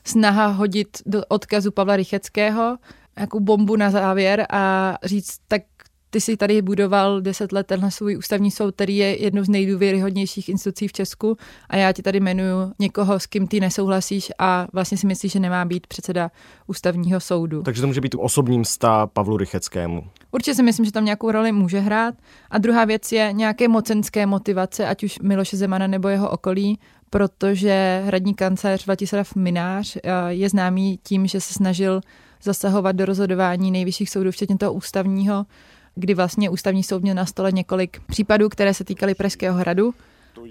snaha 0.04 0.48
hodit 0.48 0.98
do 1.06 1.24
odkazu 1.28 1.72
Pavla 1.72 1.96
Rycheckého, 1.96 2.78
nějakou 3.18 3.40
bombu 3.40 3.76
na 3.76 3.92
závěr 3.92 4.46
a 4.50 4.98
říct, 5.04 5.38
tak 5.48 5.62
ty 6.14 6.22
si 6.22 6.38
tady 6.38 6.62
budoval 6.62 7.22
deset 7.22 7.52
let 7.52 7.68
tenhle 7.68 7.92
svůj 7.92 8.18
ústavní 8.18 8.52
soud, 8.52 8.76
který 8.76 8.98
je 8.98 9.22
jednou 9.22 9.44
z 9.44 9.50
nejdůvěryhodnějších 9.50 10.50
institucí 10.50 10.88
v 10.88 10.94
Česku 10.94 11.38
a 11.70 11.78
já 11.78 11.92
ti 11.92 12.02
tady 12.02 12.20
jmenuju 12.20 12.74
někoho, 12.80 13.20
s 13.20 13.26
kým 13.26 13.48
ty 13.48 13.60
nesouhlasíš 13.60 14.32
a 14.40 14.68
vlastně 14.74 14.98
si 14.98 15.08
myslíš, 15.08 15.32
že 15.32 15.40
nemá 15.40 15.66
být 15.66 15.88
předseda 15.88 16.32
ústavního 16.68 17.20
soudu. 17.20 17.62
Takže 17.64 17.82
to 17.82 17.88
může 17.88 18.02
být 18.02 18.16
osobním 18.20 18.66
stá 18.66 19.08
Pavlu 19.08 19.38
Rycheckému. 19.38 20.04
Určitě 20.32 20.56
si 20.56 20.64
myslím, 20.64 20.86
že 20.86 20.92
tam 20.92 21.06
nějakou 21.06 21.32
roli 21.32 21.52
může 21.52 21.80
hrát. 21.80 22.16
A 22.52 22.58
druhá 22.58 22.86
věc 22.86 23.12
je 23.12 23.30
nějaké 23.34 23.68
mocenské 23.68 24.26
motivace, 24.26 24.88
ať 24.88 25.04
už 25.04 25.20
Miloše 25.20 25.58
Zemana 25.58 25.88
nebo 25.88 26.08
jeho 26.08 26.30
okolí, 26.30 26.80
protože 27.10 28.04
hradní 28.06 28.34
kancléř 28.34 28.86
Vladislav 28.86 29.36
Minář 29.36 29.96
eh, 29.96 30.12
je 30.28 30.50
známý 30.50 31.00
tím, 31.04 31.28
že 31.28 31.42
se 31.42 31.54
snažil 31.54 32.02
zasahovat 32.44 32.92
do 32.92 33.06
rozhodování 33.06 33.72
nejvyšších 33.72 34.10
soudů, 34.10 34.32
včetně 34.32 34.58
toho 34.58 34.74
ústavního, 34.74 35.46
kdy 35.96 36.14
vlastně 36.14 36.50
ústavní 36.50 36.84
soud 36.84 37.02
měl 37.02 37.16
na 37.16 37.26
stole 37.26 37.52
několik 37.52 38.00
případů, 38.08 38.50
které 38.50 38.74
se 38.74 38.84
týkaly 38.84 39.16
Pražského 39.16 39.58
hradu 39.58 39.94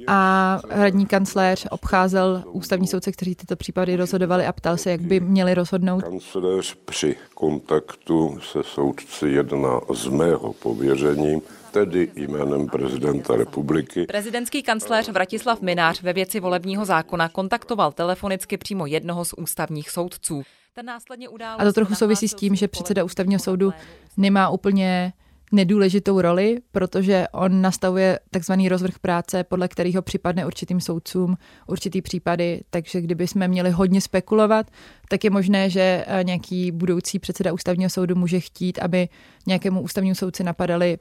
a 0.06 0.60
hradní 0.70 1.06
kancléř 1.06 1.66
obcházel 1.70 2.44
ústavní 2.46 2.86
soudce, 2.86 3.12
kteří 3.12 3.34
tyto 3.34 3.56
případy 3.56 3.96
rozhodovali 3.96 4.46
a 4.46 4.52
ptal 4.52 4.76
se, 4.76 4.90
jak 4.90 5.00
by 5.00 5.20
měli 5.20 5.54
rozhodnout. 5.54 6.02
Kancléř 6.02 6.74
při 6.84 7.16
kontaktu 7.34 8.38
se 8.52 8.62
soudci 8.62 9.28
jedná 9.28 9.80
z 9.94 10.06
mého 10.06 10.52
pověření 10.52 11.42
tedy 11.70 12.10
jménem 12.16 12.66
prezidenta 12.66 13.36
republiky. 13.36 14.06
Prezidentský 14.06 14.62
kancléř 14.62 15.08
Vratislav 15.08 15.60
Minář 15.60 16.02
ve 16.02 16.12
věci 16.12 16.40
volebního 16.40 16.84
zákona 16.84 17.28
kontaktoval 17.28 17.92
telefonicky 17.92 18.56
přímo 18.56 18.86
jednoho 18.86 19.24
z 19.24 19.34
ústavních 19.36 19.90
soudců. 19.90 20.42
Ten 20.74 20.86
následně 20.86 21.28
A 21.58 21.64
to 21.64 21.72
trochu 21.72 21.94
souvisí 21.94 22.28
s 22.28 22.34
tím, 22.34 22.54
že 22.54 22.68
předseda 22.68 23.04
ústavního 23.04 23.40
soudu 23.40 23.72
nemá 24.16 24.48
úplně 24.48 25.12
nedůležitou 25.52 26.20
roli, 26.20 26.58
protože 26.72 27.26
on 27.32 27.60
nastavuje 27.60 28.18
takzvaný 28.30 28.68
rozvrh 28.68 28.98
práce, 28.98 29.44
podle 29.44 29.68
kterého 29.68 30.02
připadne 30.02 30.46
určitým 30.46 30.80
soudcům 30.80 31.36
určitý 31.66 32.02
případy, 32.02 32.60
takže 32.70 33.00
kdyby 33.00 33.26
jsme 33.26 33.48
měli 33.48 33.70
hodně 33.70 34.00
spekulovat, 34.00 34.70
tak 35.08 35.24
je 35.24 35.30
možné, 35.30 35.70
že 35.70 36.04
eh, 36.06 36.24
nějaký 36.24 36.70
budoucí 36.70 37.18
předseda 37.18 37.52
ústavního 37.52 37.90
soudu 37.90 38.14
může 38.14 38.40
chtít, 38.40 38.78
aby 38.78 39.08
nějakému 39.46 39.80
ústavnímu 39.80 40.14
soudci 40.14 40.44
napadali 40.44 40.98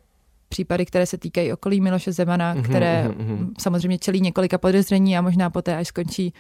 případy, 0.50 0.86
které 0.86 1.06
se 1.06 1.18
týkají 1.18 1.54
okolí 1.54 1.82
Miloše 1.82 2.12
Zemana, 2.12 2.56
mm-hmm, 2.56 2.64
které 2.64 3.08
mm-hmm. 3.08 3.52
samozřejmě 3.60 3.98
čelí 3.98 4.22
několika 4.22 4.58
podezření 4.58 5.18
a 5.18 5.22
možná 5.22 5.50
poté, 5.50 5.78
až 5.78 5.88
skončí 5.88 6.34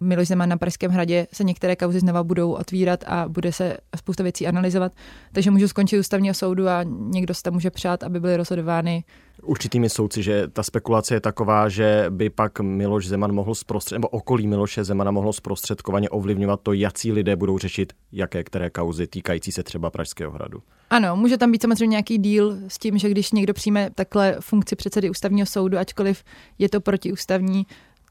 Miloš 0.00 0.28
Zeman 0.28 0.48
na 0.48 0.56
Pražském 0.56 0.90
hradě, 0.90 1.26
se 1.32 1.44
některé 1.44 1.76
kauzy 1.76 2.00
znova 2.00 2.24
budou 2.24 2.52
otvírat 2.52 3.04
a 3.06 3.28
bude 3.28 3.52
se 3.52 3.76
spousta 3.96 4.22
věcí 4.22 4.46
analyzovat. 4.46 4.92
Takže 5.32 5.50
můžu 5.50 5.68
skončit 5.68 5.98
ústavního 5.98 6.34
soudu 6.34 6.68
a 6.68 6.84
někdo 6.84 7.34
se 7.34 7.42
tam 7.42 7.54
může 7.54 7.70
přát, 7.70 8.02
aby 8.02 8.20
byly 8.20 8.36
rozhodovány 8.36 9.04
určitými 9.42 9.88
soudci, 9.88 10.22
že 10.22 10.48
ta 10.48 10.62
spekulace 10.62 11.14
je 11.14 11.20
taková, 11.20 11.68
že 11.68 12.06
by 12.10 12.30
pak 12.30 12.60
Miloš 12.60 13.08
Zeman 13.08 13.32
mohl 13.32 13.54
zprostřed, 13.54 13.94
nebo 13.94 14.08
okolí 14.08 14.46
Miloše 14.46 14.84
Zemana 14.84 15.10
mohlo 15.10 15.32
zprostředkovaně 15.32 16.08
ovlivňovat 16.08 16.60
to, 16.62 16.72
jaký 16.72 17.12
lidé 17.12 17.36
budou 17.36 17.58
řešit 17.58 17.92
jaké 18.12 18.44
které 18.44 18.70
kauzy 18.70 19.06
týkající 19.06 19.52
se 19.52 19.62
třeba 19.62 19.90
Pražského 19.90 20.32
hradu. 20.32 20.62
Ano, 20.90 21.16
může 21.16 21.38
tam 21.38 21.52
být 21.52 21.62
samozřejmě 21.62 21.86
nějaký 21.86 22.18
díl 22.18 22.56
s 22.68 22.78
tím, 22.78 22.98
že 22.98 23.10
když 23.10 23.32
někdo 23.32 23.54
přijme 23.54 23.90
takhle 23.94 24.36
funkci 24.40 24.76
předsedy 24.76 25.10
ústavního 25.10 25.46
soudu, 25.46 25.78
ačkoliv 25.78 26.24
je 26.58 26.68
to 26.68 26.80
protiústavní, 26.80 27.66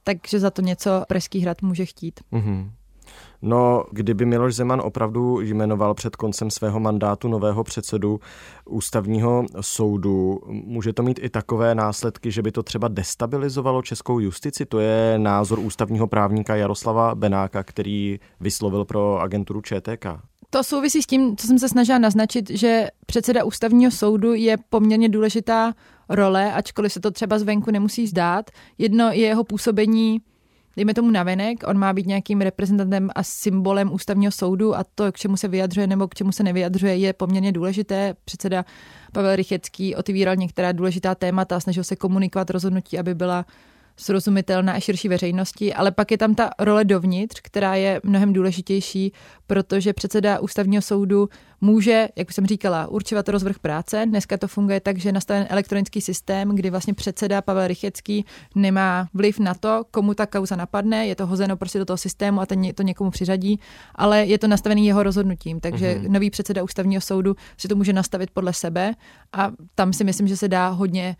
takže 0.07 0.39
za 0.39 0.49
to 0.51 0.61
něco 0.61 1.03
Pražský 1.07 1.39
hrad 1.39 1.61
může 1.61 1.85
chtít. 1.85 2.19
Mm-hmm. 2.33 2.69
No, 3.41 3.85
kdyby 3.91 4.25
Miloš 4.25 4.55
Zeman 4.55 4.81
opravdu 4.81 5.41
jmenoval 5.41 5.93
před 5.93 6.15
koncem 6.15 6.51
svého 6.51 6.79
mandátu 6.79 7.27
nového 7.27 7.63
předsedu 7.63 8.19
ústavního 8.65 9.45
soudu, 9.61 10.39
může 10.47 10.93
to 10.93 11.03
mít 11.03 11.19
i 11.23 11.29
takové 11.29 11.75
následky, 11.75 12.31
že 12.31 12.41
by 12.41 12.51
to 12.51 12.63
třeba 12.63 12.87
destabilizovalo 12.87 13.81
českou 13.81 14.19
justici? 14.19 14.65
To 14.65 14.79
je 14.79 15.19
názor 15.19 15.59
ústavního 15.59 16.07
právníka 16.07 16.55
Jaroslava 16.55 17.15
Benáka, 17.15 17.63
který 17.63 18.19
vyslovil 18.39 18.85
pro 18.85 19.19
agenturu 19.19 19.61
ČTK. 19.61 20.05
To 20.49 20.63
souvisí 20.63 21.01
s 21.01 21.05
tím, 21.05 21.37
co 21.37 21.47
jsem 21.47 21.59
se 21.59 21.69
snažila 21.69 21.99
naznačit, 21.99 22.49
že 22.49 22.87
předseda 23.05 23.43
ústavního 23.43 23.91
soudu 23.91 24.33
je 24.33 24.57
poměrně 24.69 25.09
důležitá 25.09 25.73
role, 26.09 26.53
ačkoliv 26.53 26.93
se 26.93 26.99
to 26.99 27.11
třeba 27.11 27.39
zvenku 27.39 27.71
nemusí 27.71 28.07
zdát. 28.07 28.51
Jedno 28.77 29.07
je 29.11 29.27
jeho 29.27 29.43
působení 29.43 30.21
dejme 30.77 30.93
tomu 30.93 31.11
navenek, 31.11 31.63
on 31.67 31.77
má 31.77 31.93
být 31.93 32.07
nějakým 32.07 32.41
reprezentantem 32.41 33.09
a 33.15 33.23
symbolem 33.23 33.93
ústavního 33.93 34.31
soudu 34.31 34.75
a 34.75 34.83
to, 34.95 35.11
k 35.11 35.17
čemu 35.17 35.37
se 35.37 35.47
vyjadřuje 35.47 35.87
nebo 35.87 36.07
k 36.07 36.15
čemu 36.15 36.31
se 36.31 36.43
nevyjadřuje, 36.43 36.95
je 36.95 37.13
poměrně 37.13 37.51
důležité. 37.51 38.15
Předseda 38.25 38.65
Pavel 39.13 39.35
Rychecký 39.35 39.95
otvíral 39.95 40.35
některá 40.35 40.71
důležitá 40.71 41.15
témata 41.15 41.55
a 41.55 41.59
snažil 41.59 41.83
se 41.83 41.95
komunikovat 41.95 42.49
rozhodnutí, 42.49 42.99
aby 42.99 43.15
byla 43.15 43.45
srozumitelná 43.97 44.73
a 44.73 44.79
širší 44.79 45.07
veřejnosti, 45.07 45.73
ale 45.73 45.91
pak 45.91 46.11
je 46.11 46.17
tam 46.17 46.35
ta 46.35 46.49
role 46.59 46.85
dovnitř, 46.85 47.39
která 47.43 47.75
je 47.75 48.01
mnohem 48.03 48.33
důležitější, 48.33 49.13
protože 49.47 49.93
předseda 49.93 50.39
ústavního 50.39 50.81
soudu 50.81 51.29
může, 51.61 52.07
jak 52.15 52.29
už 52.29 52.35
jsem 52.35 52.47
říkala, 52.47 52.87
určovat 52.87 53.29
rozvrh 53.29 53.59
práce. 53.59 54.05
Dneska 54.05 54.37
to 54.37 54.47
funguje 54.47 54.79
tak, 54.79 54.97
že 54.97 55.09
je 55.09 55.13
nastaven 55.13 55.47
elektronický 55.49 56.01
systém, 56.01 56.49
kdy 56.49 56.69
vlastně 56.69 56.93
předseda 56.93 57.41
Pavel 57.41 57.67
Rychecký 57.67 58.25
nemá 58.55 59.07
vliv 59.13 59.39
na 59.39 59.53
to, 59.53 59.85
komu 59.91 60.13
ta 60.13 60.25
kauza 60.25 60.55
napadne, 60.55 61.07
je 61.07 61.15
to 61.15 61.25
hozeno 61.25 61.57
prostě 61.57 61.79
do 61.79 61.85
toho 61.85 61.97
systému 61.97 62.41
a 62.41 62.45
ten 62.45 62.73
to 62.73 62.83
někomu 62.83 63.11
přiřadí, 63.11 63.59
ale 63.95 64.25
je 64.25 64.37
to 64.37 64.47
nastavený 64.47 64.87
jeho 64.87 65.03
rozhodnutím, 65.03 65.59
takže 65.59 65.95
mm-hmm. 65.95 66.09
nový 66.09 66.29
předseda 66.29 66.63
ústavního 66.63 67.01
soudu 67.01 67.35
si 67.57 67.67
to 67.67 67.75
může 67.75 67.93
nastavit 67.93 68.31
podle 68.31 68.53
sebe 68.53 68.93
a 69.33 69.51
tam 69.75 69.93
si 69.93 70.03
myslím, 70.03 70.27
že 70.27 70.37
se 70.37 70.47
dá 70.47 70.67
hodně 70.67 71.15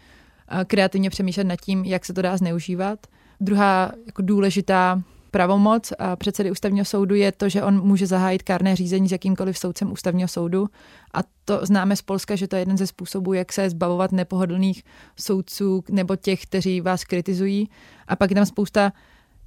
kreativně 0.68 1.10
přemýšlet 1.10 1.44
nad 1.44 1.62
tím, 1.62 1.86
jak 1.86 2.06
se 2.06 2.14
to 2.14 2.22
dá 2.22 2.38
zneužívat. 2.38 3.08
Druhá 3.42 3.92
jako 4.06 4.22
důležitá 4.22 5.02
pravomoc 5.32 5.94
a 6.00 6.16
předsedy 6.16 6.52
ústavního 6.52 6.86
soudu 6.86 7.16
je 7.16 7.32
to, 7.32 7.50
že 7.50 7.64
on 7.64 7.82
může 7.84 8.08
zahájit 8.08 8.44
kárné 8.44 8.76
řízení 8.76 9.10
s 9.10 9.12
jakýmkoliv 9.12 9.58
soudcem 9.58 9.92
ústavního 9.92 10.28
soudu 10.28 10.70
a 11.14 11.20
to 11.46 11.60
známe 11.64 11.96
z 11.96 12.02
Polska, 12.02 12.36
že 12.36 12.48
to 12.48 12.56
je 12.56 12.62
jeden 12.62 12.78
ze 12.78 12.88
způsobů, 12.88 13.34
jak 13.34 13.54
se 13.54 13.70
zbavovat 13.70 14.12
nepohodlných 14.12 14.84
soudců 15.20 15.84
nebo 15.90 16.16
těch, 16.16 16.44
kteří 16.44 16.82
vás 16.82 17.04
kritizují. 17.04 17.70
A 18.08 18.16
pak 18.16 18.32
je 18.32 18.36
tam 18.36 18.46
spousta 18.46 18.94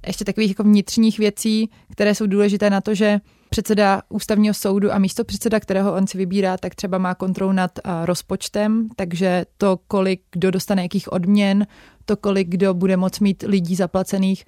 ještě 0.07 0.25
takových 0.25 0.49
jako 0.49 0.63
vnitřních 0.63 1.19
věcí, 1.19 1.69
které 1.91 2.15
jsou 2.15 2.25
důležité 2.25 2.69
na 2.69 2.81
to, 2.81 2.95
že 2.95 3.19
předseda 3.53 4.01
ústavního 4.09 4.53
soudu 4.53 4.93
a 4.93 4.99
místo 4.99 5.23
předseda, 5.23 5.59
kterého 5.59 5.93
on 5.93 6.07
si 6.07 6.17
vybírá, 6.17 6.57
tak 6.57 6.75
třeba 6.75 6.97
má 6.97 7.15
kontrolu 7.15 7.51
nad 7.51 7.71
rozpočtem, 8.05 8.89
takže 8.95 9.45
to, 9.57 9.79
kolik 9.87 10.21
kdo 10.31 10.51
dostane 10.51 10.81
jakých 10.81 11.13
odměn, 11.13 11.67
to, 12.05 12.17
kolik 12.17 12.49
kdo 12.49 12.73
bude 12.73 12.97
moc 12.97 13.19
mít 13.19 13.43
lidí 13.47 13.75
zaplacených 13.75 14.45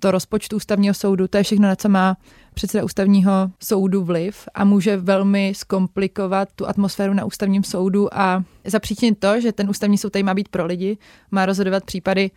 to 0.00 0.10
rozpočtu 0.10 0.56
ústavního 0.56 0.94
soudu, 0.94 1.28
to 1.28 1.36
je 1.36 1.42
všechno, 1.42 1.68
na 1.68 1.76
co 1.76 1.88
má 1.88 2.16
předseda 2.54 2.84
ústavního 2.84 3.32
soudu 3.62 4.04
vliv 4.04 4.48
a 4.54 4.64
může 4.64 4.96
velmi 4.96 5.52
zkomplikovat 5.56 6.48
tu 6.54 6.68
atmosféru 6.68 7.14
na 7.14 7.24
ústavním 7.24 7.64
soudu 7.64 8.18
a 8.18 8.44
zapříčinit 8.64 9.18
to, 9.18 9.40
že 9.40 9.52
ten 9.52 9.70
ústavní 9.70 9.98
soud 9.98 10.10
tady 10.10 10.22
má 10.22 10.34
být 10.34 10.48
pro 10.48 10.66
lidi, 10.66 10.98
má 11.30 11.46
rozhodovat 11.46 11.84
případy 11.84 12.30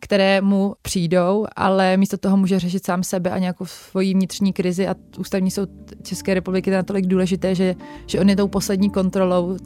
které 0.00 0.40
mu 0.40 0.74
přijdou, 0.82 1.46
ale 1.56 1.96
místo 1.96 2.16
toho 2.16 2.36
může 2.36 2.58
řešit 2.58 2.86
sám 2.86 3.02
sebe 3.02 3.30
a 3.30 3.38
nějakou 3.38 3.64
svoji 3.66 4.14
vnitřní 4.14 4.52
krizi 4.52 4.88
a 4.88 4.94
ústavní 5.18 5.50
soud 5.50 5.70
České 6.02 6.34
republiky 6.34 6.70
natolik 6.70 7.06
důležité, 7.06 7.54
že, 7.54 7.74
že 8.06 8.20
on 8.20 8.28
je 8.28 8.36
tou 8.36 8.48
poslední 8.48 8.90
kontrolou 8.90 9.56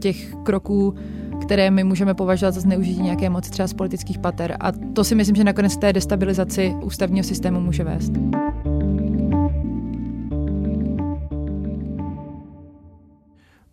těch 0.00 0.34
kroků, 0.34 0.94
které 1.42 1.70
my 1.70 1.84
můžeme 1.84 2.14
považovat 2.14 2.54
za 2.54 2.60
zneužití 2.60 3.02
nějaké 3.02 3.30
moci 3.30 3.50
třeba 3.50 3.68
z 3.68 3.74
politických 3.74 4.18
pater. 4.18 4.56
A 4.60 4.72
to 4.72 5.04
si 5.04 5.14
myslím, 5.14 5.36
že 5.36 5.44
nakonec 5.44 5.76
té 5.76 5.92
destabilizaci 5.92 6.74
ústavního 6.82 7.24
systému 7.24 7.60
může 7.60 7.84
vést. 7.84 8.12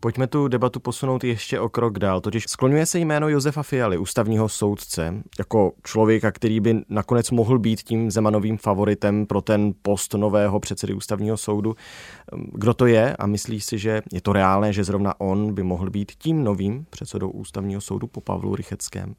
Pojďme 0.04 0.28
tu 0.28 0.48
debatu 0.48 0.80
posunout 0.80 1.24
ještě 1.24 1.60
o 1.60 1.70
krok 1.70 2.00
dál. 2.00 2.22
Totiž 2.22 2.44
skloňuje 2.48 2.86
se 2.86 3.00
jméno 3.00 3.30
Josefa 3.30 3.64
Fialy, 3.64 3.98
ústavního 3.98 4.50
soudce, 4.50 5.14
jako 5.40 5.72
člověka, 5.84 6.32
který 6.32 6.60
by 6.60 6.82
nakonec 6.90 7.32
mohl 7.32 7.60
být 7.60 7.82
tím 7.82 8.12
Zemanovým 8.12 8.58
favoritem 8.58 9.26
pro 9.26 9.42
ten 9.42 9.74
post 9.82 10.14
nového 10.14 10.60
předsedy 10.60 10.94
ústavního 10.94 11.38
soudu. 11.38 11.76
Kdo 12.54 12.74
to 12.74 12.86
je 12.86 13.16
a 13.16 13.28
myslí 13.28 13.62
si, 13.62 13.78
že 13.78 14.02
je 14.14 14.22
to 14.22 14.34
reálné, 14.34 14.74
že 14.74 14.84
zrovna 14.84 15.22
on 15.22 15.54
by 15.54 15.64
mohl 15.64 15.90
být 15.90 16.12
tím 16.18 16.44
novým 16.44 16.86
předsedou 16.90 17.30
ústavního 17.30 17.82
soudu 17.82 18.08
po 18.08 18.22
Pavlu 18.22 18.56
Rycheckém? 18.56 19.16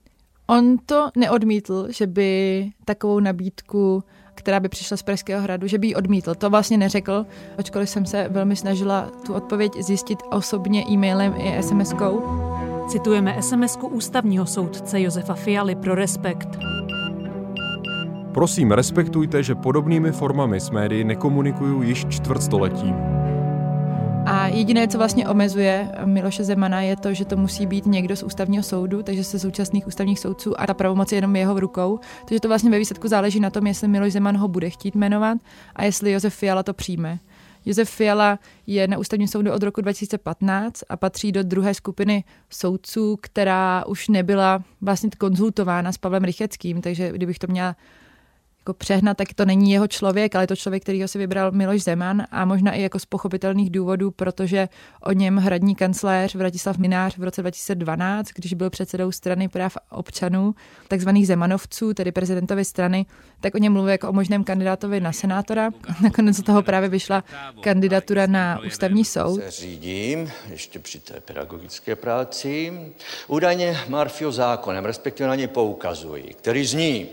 On 0.46 0.78
to 0.86 1.10
neodmítl, 1.16 1.86
že 1.90 2.06
by 2.06 2.70
takovou 2.84 3.20
nabídku 3.20 4.04
která 4.34 4.60
by 4.60 4.68
přišla 4.68 4.96
z 4.96 5.02
Pražského 5.02 5.42
hradu, 5.42 5.66
že 5.66 5.78
by 5.78 5.86
ji 5.86 5.94
odmítl. 5.94 6.34
To 6.34 6.50
vlastně 6.50 6.76
neřekl, 6.76 7.26
ačkoliv 7.58 7.90
jsem 7.90 8.06
se 8.06 8.28
velmi 8.30 8.56
snažila 8.56 9.10
tu 9.26 9.34
odpověď 9.34 9.72
zjistit 9.80 10.18
osobně 10.30 10.84
e-mailem 10.90 11.34
i 11.38 11.58
SMS-kou. 11.60 12.22
Citujeme 12.88 13.36
SMS-ku 13.40 13.88
ústavního 13.88 14.46
soudce 14.46 15.00
Josefa 15.00 15.34
Fialy 15.34 15.74
pro 15.74 15.94
Respekt. 15.94 16.48
Prosím, 18.34 18.70
respektujte, 18.70 19.42
že 19.42 19.54
podobnými 19.54 20.12
formami 20.12 20.60
s 20.60 20.70
médií 20.70 21.04
nekomunikuju 21.04 21.82
již 21.82 22.06
čtvrtstoletí. 22.08 22.94
A 24.26 24.46
jediné, 24.46 24.88
co 24.88 24.98
vlastně 24.98 25.28
omezuje 25.28 25.92
Miloše 26.04 26.44
Zemana, 26.44 26.80
je 26.80 26.96
to, 26.96 27.14
že 27.14 27.24
to 27.24 27.36
musí 27.36 27.66
být 27.66 27.86
někdo 27.86 28.16
z 28.16 28.22
ústavního 28.22 28.62
soudu, 28.62 29.02
takže 29.02 29.24
se 29.24 29.38
současných 29.38 29.86
ústavních 29.86 30.18
soudců 30.18 30.60
a 30.60 30.66
ta 30.66 30.74
pravomoc 30.74 31.12
je 31.12 31.16
jenom 31.16 31.36
jeho 31.36 31.54
v 31.54 31.58
rukou. 31.58 32.00
Takže 32.24 32.40
to 32.40 32.48
vlastně 32.48 32.70
ve 32.70 32.78
výsledku 32.78 33.08
záleží 33.08 33.40
na 33.40 33.50
tom, 33.50 33.66
jestli 33.66 33.88
Miloš 33.88 34.12
Zeman 34.12 34.36
ho 34.36 34.48
bude 34.48 34.70
chtít 34.70 34.94
jmenovat 34.94 35.38
a 35.76 35.84
jestli 35.84 36.12
Josef 36.12 36.34
Fiala 36.34 36.62
to 36.62 36.74
přijme. 36.74 37.18
Josef 37.66 37.90
Fiala 37.90 38.38
je 38.66 38.88
na 38.88 38.98
ústavním 38.98 39.28
soudu 39.28 39.52
od 39.52 39.62
roku 39.62 39.80
2015 39.80 40.82
a 40.88 40.96
patří 40.96 41.32
do 41.32 41.42
druhé 41.42 41.74
skupiny 41.74 42.24
soudců, 42.50 43.18
která 43.20 43.84
už 43.86 44.08
nebyla 44.08 44.62
vlastně 44.80 45.10
konzultována 45.18 45.92
s 45.92 45.98
Pavlem 45.98 46.24
Rycheckým, 46.24 46.80
takže 46.80 47.12
kdybych 47.12 47.38
to 47.38 47.46
měla 47.46 47.76
jako 48.64 48.74
přehnat, 48.74 49.16
tak 49.16 49.34
to 49.34 49.44
není 49.44 49.72
jeho 49.72 49.86
člověk, 49.86 50.34
ale 50.34 50.44
je 50.44 50.48
to 50.48 50.56
člověk, 50.56 50.82
který 50.82 51.02
ho 51.02 51.08
si 51.08 51.18
vybral 51.18 51.52
Miloš 51.52 51.82
Zeman 51.82 52.22
a 52.30 52.44
možná 52.44 52.72
i 52.72 52.82
jako 52.82 52.98
z 52.98 53.06
pochopitelných 53.06 53.70
důvodů, 53.70 54.10
protože 54.10 54.68
o 55.02 55.12
něm 55.12 55.36
hradní 55.36 55.74
kancléř 55.74 56.34
Vratislav 56.34 56.78
Minář 56.78 57.18
v 57.18 57.22
roce 57.22 57.40
2012, 57.42 58.28
když 58.34 58.54
byl 58.54 58.70
předsedou 58.70 59.12
strany 59.12 59.48
práv 59.48 59.76
občanů, 59.90 60.54
takzvaných 60.88 61.26
Zemanovců, 61.26 61.94
tedy 61.94 62.12
prezidentovy 62.12 62.64
strany, 62.64 63.06
tak 63.40 63.54
o 63.54 63.58
něm 63.58 63.72
mluvil 63.72 63.92
jako 63.92 64.08
o 64.08 64.12
možném 64.12 64.44
kandidátovi 64.44 65.00
na 65.00 65.12
senátora. 65.12 65.70
Nakonec 66.02 66.36
z 66.36 66.42
toho 66.42 66.62
právě 66.62 66.88
vyšla 66.88 67.24
kandidatura 67.60 68.26
na 68.26 68.60
ústavní 68.66 69.04
soud. 69.04 69.40
Se 69.40 69.50
řídím 69.50 70.30
ještě 70.50 70.78
při 70.78 70.98
té 70.98 71.20
pedagogické 71.20 71.96
práci. 71.96 72.72
Údajně 73.28 73.78
Marfio 73.88 74.32
zákonem, 74.32 74.84
respektive 74.84 75.28
na 75.28 75.34
ně 75.34 75.48
poukazují, 75.48 76.24
který 76.34 76.66
zní, 76.66 77.06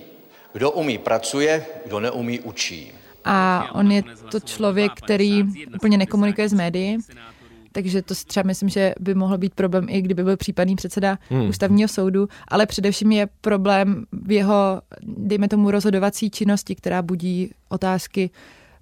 kdo 0.54 0.72
umí, 0.72 0.98
pracuje, 0.98 1.66
kdo 1.86 2.00
neumí, 2.00 2.40
učí. 2.40 2.92
A 3.26 3.68
on 3.74 3.92
je 3.92 4.04
to 4.32 4.40
člověk, 4.40 4.92
který 4.92 5.44
úplně 5.76 5.98
nekomunikuje 5.98 6.50
s 6.50 6.54
médií, 6.54 6.98
takže 7.72 8.02
to 8.02 8.16
třeba 8.16 8.48
myslím, 8.48 8.70
že 8.70 8.94
by 9.00 9.16
mohl 9.16 9.38
být 9.38 9.56
problém 9.56 9.86
i 9.90 10.02
kdyby 10.02 10.24
byl 10.24 10.38
případný 10.38 10.76
předseda 10.76 11.18
hmm. 11.30 11.50
ústavního 11.50 11.88
soudu, 11.88 12.28
ale 12.48 12.66
především 12.66 13.12
je 13.12 13.28
problém 13.42 14.06
v 14.12 14.32
jeho, 14.32 14.82
dejme 15.02 15.48
tomu, 15.48 15.72
rozhodovací 15.72 16.30
činnosti, 16.30 16.76
která 16.76 17.02
budí 17.02 17.52
otázky, 17.70 18.30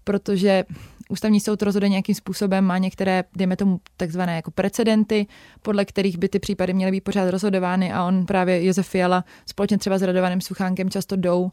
protože 0.03 0.63
ústavní 1.09 1.39
soud 1.39 1.61
rozhoduje 1.61 1.89
nějakým 1.89 2.15
způsobem, 2.15 2.65
má 2.65 2.77
některé, 2.77 3.23
dejme 3.35 3.55
tomu, 3.55 3.79
takzvané 3.97 4.35
jako 4.35 4.51
precedenty, 4.51 5.27
podle 5.61 5.85
kterých 5.85 6.17
by 6.17 6.29
ty 6.29 6.39
případy 6.39 6.73
měly 6.73 6.91
být 6.91 7.01
pořád 7.01 7.29
rozhodovány 7.29 7.93
a 7.93 8.03
on 8.03 8.25
právě 8.25 8.65
Josef 8.65 8.87
Fiala 8.87 9.23
společně 9.45 9.77
třeba 9.77 9.97
s 9.97 10.01
Radovaným 10.01 10.41
Suchánkem 10.41 10.89
často 10.89 11.15
jdou 11.15 11.51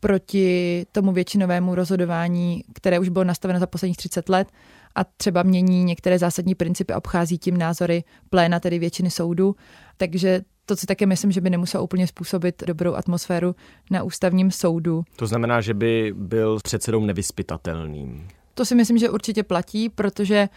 proti 0.00 0.86
tomu 0.92 1.12
většinovému 1.12 1.74
rozhodování, 1.74 2.64
které 2.74 2.98
už 2.98 3.08
bylo 3.08 3.24
nastaveno 3.24 3.60
za 3.60 3.66
posledních 3.66 3.96
30 3.96 4.28
let 4.28 4.48
a 4.94 5.04
třeba 5.04 5.42
mění 5.42 5.84
některé 5.84 6.18
zásadní 6.18 6.54
principy, 6.54 6.94
obchází 6.94 7.38
tím 7.38 7.56
názory 7.56 8.04
pléna, 8.30 8.60
tedy 8.60 8.78
většiny 8.78 9.10
soudu. 9.10 9.56
Takže 9.96 10.40
to 10.66 10.76
si 10.76 10.86
také 10.86 11.06
myslím, 11.06 11.32
že 11.32 11.40
by 11.40 11.50
nemuselo 11.50 11.84
úplně 11.84 12.06
způsobit 12.06 12.62
dobrou 12.66 12.94
atmosféru 12.94 13.54
na 13.90 14.02
ústavním 14.02 14.50
soudu. 14.50 15.04
To 15.16 15.26
znamená, 15.26 15.60
že 15.60 15.74
by 15.74 16.14
byl 16.16 16.58
předsedou 16.62 17.04
nevyspytatelným. 17.04 18.28
To 18.56 18.64
si 18.64 18.74
myslím, 18.74 18.98
že 18.98 19.10
určitě 19.10 19.42
platí, 19.42 19.88
protože 19.88 20.48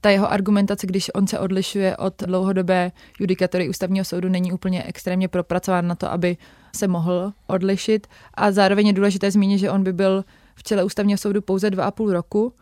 ta 0.00 0.10
jeho 0.10 0.32
argumentace, 0.32 0.86
když 0.86 1.10
on 1.14 1.26
se 1.26 1.38
odlišuje 1.38 1.96
od 1.96 2.22
dlouhodobé 2.26 2.92
judikatury 3.20 3.68
ústavního 3.68 4.04
soudu, 4.04 4.28
není 4.28 4.52
úplně 4.52 4.82
extrémně 4.82 5.28
propracován 5.28 5.86
na 5.86 5.94
to, 5.94 6.12
aby 6.12 6.36
se 6.76 6.88
mohl 6.88 7.32
odlišit. 7.46 8.06
A 8.34 8.52
zároveň 8.52 8.86
je 8.86 8.92
důležité 8.92 9.30
zmínit, 9.30 9.58
že 9.58 9.70
on 9.70 9.82
by 9.82 9.92
byl 9.92 10.24
v 10.54 10.62
čele 10.62 10.84
ústavního 10.84 11.18
soudu 11.18 11.42
pouze 11.42 11.70
dva 11.70 11.84
a 11.84 11.90
půl 11.90 12.12
roku, 12.12 12.52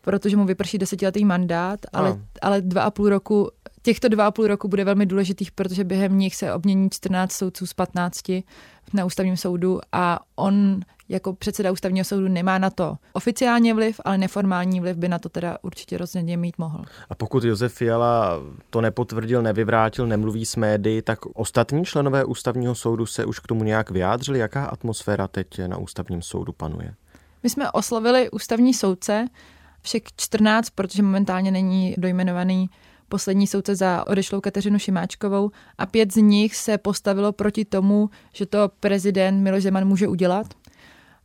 protože 0.00 0.36
mu 0.36 0.44
vyprší 0.44 0.78
desetiletý 0.78 1.24
mandát, 1.24 1.80
ale, 1.92 2.18
ale 2.42 2.60
dva 2.60 2.82
a 2.82 2.90
půl 2.90 3.08
roku, 3.08 3.50
těchto 3.82 4.08
dva 4.08 4.26
a 4.26 4.30
půl 4.30 4.46
roku 4.46 4.68
bude 4.68 4.84
velmi 4.84 5.06
důležitých, 5.06 5.52
protože 5.52 5.84
během 5.84 6.18
nich 6.18 6.36
se 6.36 6.54
obmění 6.54 6.90
14 6.90 7.32
soudců 7.32 7.66
z 7.66 7.74
15 7.74 8.28
na 8.94 9.04
ústavním 9.04 9.36
soudu 9.36 9.80
a 9.92 10.20
on 10.36 10.80
jako 11.08 11.32
předseda 11.32 11.72
ústavního 11.72 12.04
soudu 12.04 12.28
nemá 12.28 12.58
na 12.58 12.70
to 12.70 12.96
oficiálně 13.12 13.74
vliv, 13.74 14.00
ale 14.04 14.18
neformální 14.18 14.80
vliv 14.80 14.96
by 14.96 15.08
na 15.08 15.18
to 15.18 15.28
teda 15.28 15.58
určitě 15.62 15.98
rozhodně 15.98 16.36
mít 16.36 16.58
mohl. 16.58 16.84
A 17.10 17.14
pokud 17.14 17.44
Josef 17.44 17.74
Fiala 17.74 18.40
to 18.70 18.80
nepotvrdil, 18.80 19.42
nevyvrátil, 19.42 20.06
nemluví 20.06 20.46
s 20.46 20.56
médií, 20.56 21.02
tak 21.02 21.26
ostatní 21.26 21.84
členové 21.84 22.24
ústavního 22.24 22.74
soudu 22.74 23.06
se 23.06 23.24
už 23.24 23.38
k 23.38 23.46
tomu 23.46 23.64
nějak 23.64 23.90
vyjádřili? 23.90 24.38
Jaká 24.38 24.64
atmosféra 24.64 25.28
teď 25.28 25.46
na 25.66 25.76
ústavním 25.76 26.22
soudu 26.22 26.52
panuje? 26.52 26.94
My 27.42 27.50
jsme 27.50 27.70
oslovili 27.70 28.30
ústavní 28.30 28.74
soudce, 28.74 29.26
všech 29.82 30.02
14, 30.16 30.70
protože 30.70 31.02
momentálně 31.02 31.50
není 31.50 31.94
dojmenovaný 31.98 32.70
poslední 33.12 33.46
soudce 33.46 33.76
za 33.76 34.06
odešlou 34.06 34.40
Kateřinu 34.40 34.78
Šimáčkovou 34.78 35.50
a 35.78 35.86
pět 35.86 36.12
z 36.12 36.16
nich 36.16 36.56
se 36.56 36.78
postavilo 36.78 37.32
proti 37.32 37.64
tomu, 37.64 38.10
že 38.32 38.46
to 38.46 38.70
prezident 38.80 39.42
Miloš 39.42 39.62
Zeman 39.62 39.88
může 39.88 40.08
udělat. 40.08 40.46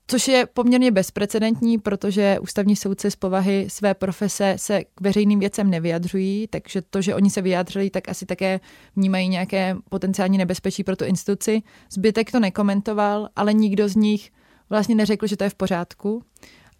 Což 0.07 0.27
je 0.27 0.45
poměrně 0.53 0.91
bezprecedentní, 0.91 1.77
protože 1.77 2.39
ústavní 2.41 2.75
soudce 2.75 3.11
z 3.11 3.15
povahy 3.15 3.65
své 3.69 3.93
profese 3.93 4.55
se 4.57 4.83
k 4.83 5.01
veřejným 5.01 5.39
věcem 5.39 5.69
nevyjadřují, 5.69 6.47
takže 6.47 6.81
to, 6.81 7.01
že 7.01 7.15
oni 7.15 7.29
se 7.29 7.41
vyjádřili, 7.41 7.89
tak 7.89 8.09
asi 8.09 8.25
také 8.25 8.59
vnímají 8.95 9.29
nějaké 9.29 9.75
potenciální 9.89 10.37
nebezpečí 10.37 10.83
pro 10.83 10.95
tu 10.95 11.05
instituci. 11.05 11.61
Zbytek 11.91 12.31
to 12.31 12.39
nekomentoval, 12.39 13.29
ale 13.35 13.53
nikdo 13.53 13.89
z 13.89 13.95
nich 13.95 14.31
vlastně 14.69 14.95
neřekl, 14.95 15.27
že 15.27 15.37
to 15.37 15.43
je 15.43 15.49
v 15.49 15.55
pořádku. 15.55 16.23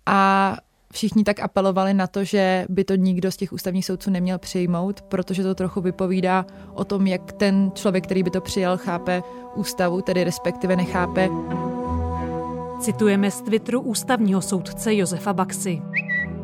A 0.05 0.57
všichni 0.97 1.23
tak 1.23 1.39
apelovali 1.39 1.93
na 1.93 2.07
to, 2.07 2.23
že 2.23 2.65
by 2.69 2.83
to 2.83 2.95
nikdo 2.95 3.31
z 3.31 3.37
těch 3.37 3.53
ústavních 3.53 3.85
soudců 3.85 4.09
neměl 4.09 4.37
přijmout, 4.37 5.01
protože 5.01 5.43
to 5.43 5.55
trochu 5.55 5.81
vypovídá 5.81 6.45
o 6.73 6.83
tom, 6.83 7.07
jak 7.07 7.31
ten 7.31 7.71
člověk, 7.73 8.03
který 8.03 8.23
by 8.23 8.29
to 8.29 8.41
přijal, 8.41 8.77
chápe 8.77 9.23
ústavu, 9.55 10.01
tedy 10.01 10.23
respektive 10.23 10.75
nechápe. 10.75 11.29
Citujeme 12.81 13.31
z 13.31 13.41
Twitteru 13.41 13.81
ústavního 13.81 14.41
soudce 14.41 14.95
Josefa 14.95 15.33
Baxy. 15.33 15.81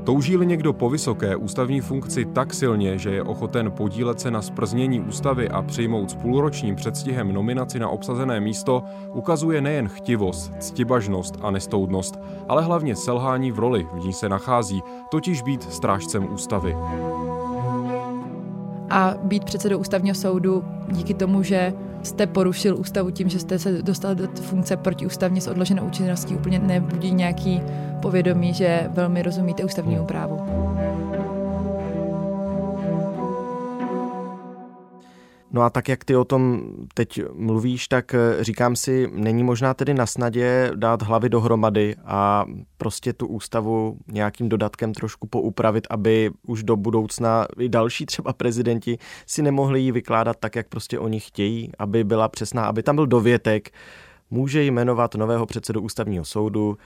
Touží-li 0.04 0.46
někdo 0.46 0.74
po 0.74 0.90
vysoké 0.90 1.36
ústavní 1.36 1.82
funkci 1.82 2.26
tak 2.26 2.54
silně, 2.54 2.98
že 2.98 3.12
je 3.12 3.24
ochoten 3.24 3.72
podílet 3.72 4.20
se 4.20 4.32
na 4.32 4.42
sprznění 4.42 5.02
ústavy 5.02 5.50
a 5.50 5.62
přijmout 5.62 6.12
s 6.12 6.16
půlročním 6.16 6.76
předstihem 6.76 7.34
nominaci 7.34 7.80
na 7.80 7.90
obsazené 7.90 8.40
místo, 8.40 8.84
ukazuje 9.14 9.62
nejen 9.62 9.88
chtivost, 9.88 10.52
ctibažnost 10.60 11.36
a 11.42 11.52
nestoudnost, 11.52 12.20
ale 12.50 12.64
hlavně 12.64 12.96
selhání 12.96 13.52
v 13.52 13.60
roli, 13.60 13.88
v 13.94 14.06
ní 14.06 14.14
se 14.14 14.30
nachází, 14.30 14.84
totiž 15.12 15.42
být 15.42 15.74
strážcem 15.74 16.34
ústavy. 16.34 16.76
A 18.96 19.16
být 19.24 19.44
předsedou 19.44 19.78
ústavního 19.78 20.16
soudu 20.16 20.64
díky 20.92 21.14
tomu, 21.14 21.44
že 21.44 21.74
jste 22.04 22.28
porušil 22.28 22.78
ústavu 22.78 23.12
tím, 23.12 23.30
že 23.30 23.40
jste 23.40 23.60
se 23.60 23.82
dostal 23.82 24.16
do 24.16 24.28
funkce 24.28 24.78
protiústavně 24.78 25.42
s 25.42 25.48
odloženou 25.48 25.86
účinností, 25.86 26.36
úplně 26.36 26.60
nebudí 26.60 27.12
nějaký 27.14 27.62
povědomí, 28.02 28.54
že 28.54 28.90
velmi 28.94 29.22
rozumíte 29.22 29.64
ústavnímu 29.64 30.06
právu. 30.06 30.40
No 35.54 35.62
a 35.62 35.70
tak, 35.70 35.90
jak 35.90 36.06
ty 36.06 36.16
o 36.16 36.26
tom 36.26 36.64
teď 36.94 37.22
mluvíš, 37.34 37.88
tak 37.88 38.14
eh, 38.14 38.44
říkám 38.44 38.76
si, 38.76 39.10
není 39.14 39.44
možná 39.44 39.74
tedy 39.74 39.94
na 39.94 40.06
snadě 40.06 40.72
dát 40.76 41.02
hlavy 41.02 41.30
dohromady 41.30 41.96
a 42.06 42.46
prostě 42.78 43.14
tu 43.14 43.28
ústavu 43.28 43.98
nějakým 44.08 44.50
dodatkem 44.50 44.94
trošku 44.94 45.28
poupravit, 45.28 45.88
aby 45.90 46.32
už 46.48 46.64
do 46.64 46.76
budoucna 46.76 47.48
i 47.60 47.70
další 47.70 48.06
třeba 48.06 48.34
prezidenti 48.34 48.98
si 49.28 49.42
nemohli 49.42 49.82
ji 49.82 49.92
vykládat 49.92 50.38
tak, 50.40 50.56
jak 50.56 50.68
prostě 50.68 51.00
oni 51.00 51.20
chtějí, 51.20 51.72
aby 51.80 52.04
byla 52.04 52.30
přesná, 52.30 52.66
aby 52.66 52.84
tam 52.84 52.96
byl 52.96 53.08
dovětek, 53.08 53.72
může 54.32 54.64
jmenovat 54.64 55.16
nového 55.16 55.46
předsedu 55.46 55.82
ústavního 55.82 56.26
soudu 56.26 56.78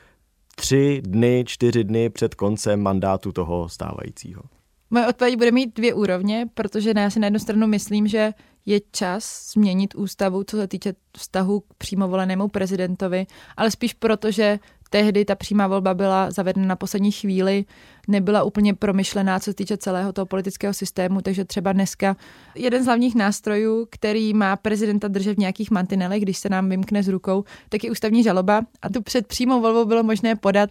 tři 0.56 1.02
dny, 1.06 1.44
čtyři 1.48 1.84
dny 1.84 2.10
před 2.10 2.36
koncem 2.36 2.82
mandátu 2.82 3.32
toho 3.32 3.70
stávajícího. 3.70 4.42
Moje 4.90 5.08
odpověď 5.08 5.38
bude 5.38 5.52
mít 5.52 5.76
dvě 5.76 5.94
úrovně, 5.94 6.46
protože 6.54 6.94
já 6.98 7.10
si 7.10 7.20
na 7.20 7.26
jednu 7.28 7.40
stranu 7.40 7.68
myslím, 7.68 8.08
že 8.08 8.34
je 8.68 8.82
čas 8.92 9.52
změnit 9.54 9.96
ústavu, 9.96 10.44
co 10.44 10.58
se 10.58 10.68
týče 10.68 10.94
vztahu 11.18 11.60
k 11.60 11.74
přímo 11.78 12.08
volenému 12.08 12.48
prezidentovi, 12.48 13.26
ale 13.58 13.72
spíš 13.72 13.94
proto, 13.94 14.32
že 14.32 14.60
tehdy 14.90 15.26
ta 15.26 15.36
přímá 15.36 15.68
volba 15.68 15.94
byla 15.94 16.32
zavedena 16.32 16.68
na 16.68 16.76
poslední 16.76 17.12
chvíli, 17.12 17.66
nebyla 18.08 18.44
úplně 18.44 18.74
promyšlená, 18.74 19.40
co 19.40 19.44
se 19.44 19.54
týče 19.54 19.78
celého 19.78 20.14
toho 20.14 20.26
politického 20.26 20.74
systému, 20.74 21.22
takže 21.22 21.46
třeba 21.46 21.74
dneska 21.74 22.16
jeden 22.56 22.84
z 22.84 22.86
hlavních 22.86 23.16
nástrojů, 23.16 23.88
který 23.92 24.34
má 24.34 24.56
prezidenta 24.56 25.08
držet 25.08 25.34
v 25.34 25.40
nějakých 25.40 25.72
mantinelech, 25.72 26.22
když 26.22 26.38
se 26.38 26.50
nám 26.50 26.70
vymkne 26.70 27.04
z 27.04 27.08
rukou, 27.08 27.44
tak 27.70 27.84
je 27.84 27.92
ústavní 27.92 28.24
žaloba. 28.24 28.62
A 28.82 28.90
tu 28.90 29.02
před 29.02 29.28
přímou 29.28 29.62
volbou 29.62 29.86
bylo 29.86 30.04
možné 30.04 30.36
podat 30.36 30.70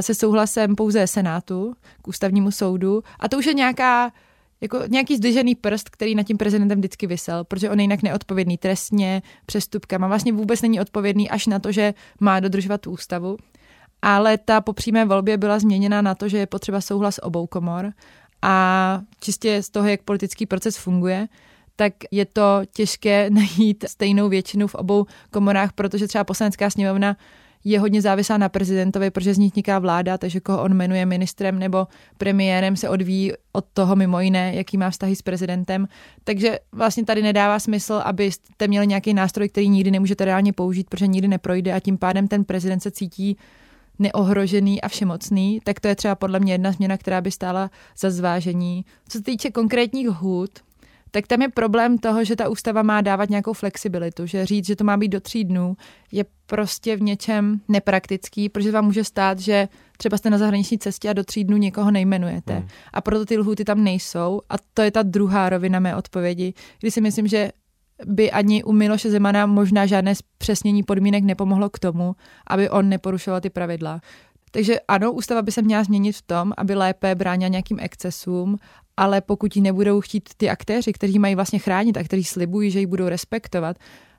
se 0.00 0.14
souhlasem 0.14 0.76
pouze 0.76 1.06
Senátu 1.06 1.74
k 2.02 2.08
ústavnímu 2.08 2.50
soudu. 2.50 3.02
A 3.20 3.28
to 3.28 3.38
už 3.38 3.46
je 3.46 3.54
nějaká 3.54 4.12
jako 4.60 4.78
nějaký 4.88 5.16
zdržený 5.16 5.54
prst, 5.54 5.88
který 5.88 6.14
nad 6.14 6.22
tím 6.22 6.36
prezidentem 6.36 6.78
vždycky 6.78 7.06
vysel, 7.06 7.44
protože 7.44 7.70
on 7.70 7.78
je 7.78 7.84
jinak 7.84 8.02
neodpovědný 8.02 8.58
trestně, 8.58 9.22
přestupkama, 9.46 10.08
vlastně 10.08 10.32
vůbec 10.32 10.62
není 10.62 10.80
odpovědný 10.80 11.30
až 11.30 11.46
na 11.46 11.58
to, 11.58 11.72
že 11.72 11.94
má 12.20 12.40
dodržovat 12.40 12.86
ústavu. 12.86 13.36
Ale 14.02 14.38
ta 14.38 14.60
po 14.60 14.72
přímé 14.72 15.04
volbě 15.04 15.36
byla 15.36 15.58
změněna 15.58 16.02
na 16.02 16.14
to, 16.14 16.28
že 16.28 16.38
je 16.38 16.46
potřeba 16.46 16.80
souhlas 16.80 17.20
obou 17.22 17.46
komor 17.46 17.92
a 18.42 19.00
čistě 19.20 19.62
z 19.62 19.70
toho, 19.70 19.88
jak 19.88 20.02
politický 20.02 20.46
proces 20.46 20.76
funguje, 20.76 21.28
tak 21.76 21.92
je 22.10 22.24
to 22.24 22.60
těžké 22.74 23.30
najít 23.30 23.84
stejnou 23.88 24.28
většinu 24.28 24.66
v 24.66 24.74
obou 24.74 25.06
komorách, 25.30 25.72
protože 25.72 26.08
třeba 26.08 26.24
poslanecká 26.24 26.70
sněmovna 26.70 27.16
je 27.70 27.80
hodně 27.80 28.02
závislá 28.02 28.38
na 28.38 28.48
prezidentovi, 28.48 29.10
protože 29.10 29.34
z 29.34 29.38
ní 29.38 29.48
vzniká 29.48 29.78
vláda, 29.78 30.18
takže 30.18 30.40
koho 30.40 30.62
on 30.62 30.74
jmenuje 30.74 31.06
ministrem 31.06 31.58
nebo 31.58 31.86
premiérem 32.18 32.76
se 32.76 32.88
odvíjí 32.88 33.32
od 33.52 33.64
toho 33.74 33.96
mimo 33.96 34.20
jiné, 34.20 34.54
jaký 34.54 34.76
má 34.76 34.90
vztahy 34.90 35.16
s 35.16 35.22
prezidentem. 35.22 35.88
Takže 36.24 36.58
vlastně 36.72 37.04
tady 37.04 37.22
nedává 37.22 37.58
smysl, 37.58 37.94
abyste 38.04 38.68
měli 38.68 38.86
nějaký 38.86 39.14
nástroj, 39.14 39.48
který 39.48 39.68
nikdy 39.68 39.90
nemůžete 39.90 40.24
reálně 40.24 40.52
použít, 40.52 40.90
protože 40.90 41.06
nikdy 41.06 41.28
neprojde 41.28 41.72
a 41.72 41.80
tím 41.80 41.98
pádem 41.98 42.28
ten 42.28 42.44
prezident 42.44 42.80
se 42.80 42.90
cítí 42.90 43.36
neohrožený 43.98 44.80
a 44.82 44.88
všemocný, 44.88 45.60
tak 45.64 45.80
to 45.80 45.88
je 45.88 45.96
třeba 45.96 46.14
podle 46.14 46.40
mě 46.40 46.54
jedna 46.54 46.72
změna, 46.72 46.96
která 46.96 47.20
by 47.20 47.30
stála 47.30 47.70
za 47.98 48.10
zvážení. 48.10 48.84
Co 49.08 49.18
se 49.18 49.24
týče 49.24 49.50
konkrétních 49.50 50.08
hůd, 50.08 50.50
tak 51.16 51.26
tam 51.26 51.42
je 51.42 51.48
problém 51.48 51.98
toho, 51.98 52.24
že 52.24 52.36
ta 52.36 52.48
ústava 52.48 52.82
má 52.82 53.00
dávat 53.00 53.30
nějakou 53.30 53.52
flexibilitu, 53.52 54.26
že 54.26 54.46
říct, 54.46 54.66
že 54.66 54.76
to 54.76 54.84
má 54.84 54.96
být 54.96 55.08
do 55.08 55.20
tří 55.20 55.44
dnů, 55.44 55.76
je 56.12 56.24
prostě 56.46 56.96
v 56.96 57.02
něčem 57.02 57.60
nepraktický, 57.68 58.48
protože 58.48 58.70
vám 58.72 58.84
může 58.84 59.04
stát, 59.04 59.38
že 59.38 59.68
třeba 59.98 60.16
jste 60.16 60.30
na 60.30 60.38
zahraniční 60.38 60.78
cestě 60.78 61.10
a 61.10 61.12
do 61.12 61.24
tří 61.24 61.44
dnů 61.44 61.56
někoho 61.56 61.90
nejmenujete. 61.90 62.54
Hmm. 62.54 62.68
A 62.92 63.00
proto 63.00 63.24
ty 63.24 63.38
lhuty 63.38 63.64
tam 63.64 63.84
nejsou. 63.84 64.40
A 64.50 64.54
to 64.74 64.82
je 64.82 64.90
ta 64.90 65.02
druhá 65.02 65.48
rovina 65.48 65.80
mé 65.80 65.96
odpovědi, 65.96 66.54
kdy 66.80 66.90
si 66.90 67.00
myslím, 67.00 67.26
že 67.26 67.50
by 68.06 68.30
ani 68.30 68.64
u 68.64 68.72
Miloše 68.72 69.10
Zemana 69.10 69.46
možná 69.46 69.86
žádné 69.86 70.14
zpřesnění 70.14 70.82
podmínek 70.82 71.24
nepomohlo 71.24 71.70
k 71.70 71.78
tomu, 71.78 72.16
aby 72.46 72.70
on 72.70 72.88
neporušoval 72.88 73.40
ty 73.40 73.50
pravidla. 73.50 74.00
Takže 74.50 74.80
ano, 74.88 75.12
ústava 75.12 75.42
by 75.42 75.52
se 75.52 75.62
měla 75.62 75.84
změnit 75.84 76.12
v 76.12 76.22
tom, 76.22 76.52
aby 76.56 76.74
lépe 76.74 77.14
bránila 77.14 77.48
nějakým 77.48 77.78
excesům, 77.80 78.56
ale 78.96 79.20
pokud 79.20 79.56
ji 79.56 79.62
nebudou 79.62 80.00
chtít 80.00 80.28
ty 80.36 80.50
aktéři, 80.50 80.92
kteří 80.92 81.18
mají 81.18 81.34
vlastně 81.34 81.58
chránit 81.58 81.96
a 81.96 82.04
kteří 82.04 82.24
slibují, 82.24 82.70
že 82.70 82.80
ji 82.80 82.86
budou 82.86 83.08
respektovat, 83.08 83.76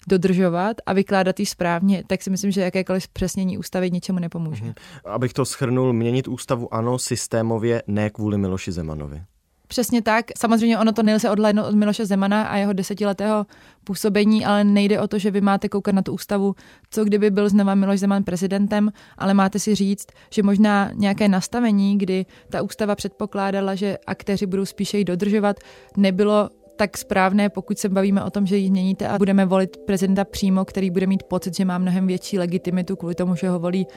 dodržovat 0.07 0.77
a 0.85 0.93
vykládat 0.93 1.39
ji 1.39 1.45
správně, 1.45 2.03
tak 2.07 2.21
si 2.21 2.29
myslím, 2.29 2.51
že 2.51 2.61
jakékoliv 2.61 3.03
zpřesnění 3.03 3.57
ústavy 3.57 3.91
ničemu 3.91 4.19
nepomůže. 4.19 4.63
Mhm. 4.63 4.73
Abych 5.05 5.33
to 5.33 5.45
schrnul, 5.45 5.93
měnit 5.93 6.27
ústavu 6.27 6.73
ano, 6.73 6.99
systémově, 6.99 7.83
ne 7.87 8.09
kvůli 8.09 8.37
Miloši 8.37 8.71
Zemanovi. 8.71 9.21
Přesně 9.67 10.01
tak. 10.01 10.25
Samozřejmě 10.37 10.77
ono 10.77 10.91
to 10.91 11.03
nelze 11.03 11.29
odhlédnout 11.29 11.65
od 11.65 11.75
Miloše 11.75 12.05
Zemana 12.05 12.43
a 12.43 12.57
jeho 12.57 12.73
desetiletého 12.73 13.45
působení, 13.83 14.45
ale 14.45 14.63
nejde 14.63 15.01
o 15.01 15.07
to, 15.07 15.19
že 15.19 15.31
vy 15.31 15.41
máte 15.41 15.69
koukat 15.69 15.95
na 15.95 16.01
tu 16.01 16.13
ústavu, 16.13 16.55
co 16.91 17.05
kdyby 17.05 17.31
byl 17.31 17.49
znova 17.49 17.75
Miloš 17.75 17.99
Zeman 17.99 18.23
prezidentem, 18.23 18.91
ale 19.17 19.33
máte 19.33 19.59
si 19.59 19.75
říct, 19.75 20.07
že 20.29 20.43
možná 20.43 20.91
nějaké 20.93 21.27
nastavení, 21.27 21.97
kdy 21.97 22.25
ta 22.49 22.61
ústava 22.61 22.95
předpokládala, 22.95 23.75
že 23.75 23.97
aktéři 24.07 24.45
budou 24.45 24.65
spíše 24.65 24.97
ji 24.97 25.03
dodržovat, 25.03 25.57
nebylo 25.97 26.49
tak 26.77 26.97
správné, 26.97 27.49
pokud 27.49 27.79
se 27.79 27.89
bavíme 27.89 28.23
o 28.23 28.29
tom, 28.29 28.45
že 28.45 28.57
ji 28.57 28.67
změníte 28.67 29.07
a 29.07 29.17
budeme 29.17 29.45
volit 29.45 29.77
prezidenta 29.77 30.25
přímo, 30.25 30.65
který 30.65 30.89
bude 30.89 31.07
mít 31.07 31.23
pocit, 31.23 31.55
že 31.55 31.65
má 31.65 31.77
mnohem 31.77 32.07
větší 32.07 32.39
legitimitu 32.39 32.95
kvůli 32.95 33.15
tomu, 33.15 33.35
že 33.35 33.49
ho 33.49 33.59
volí 33.59 33.87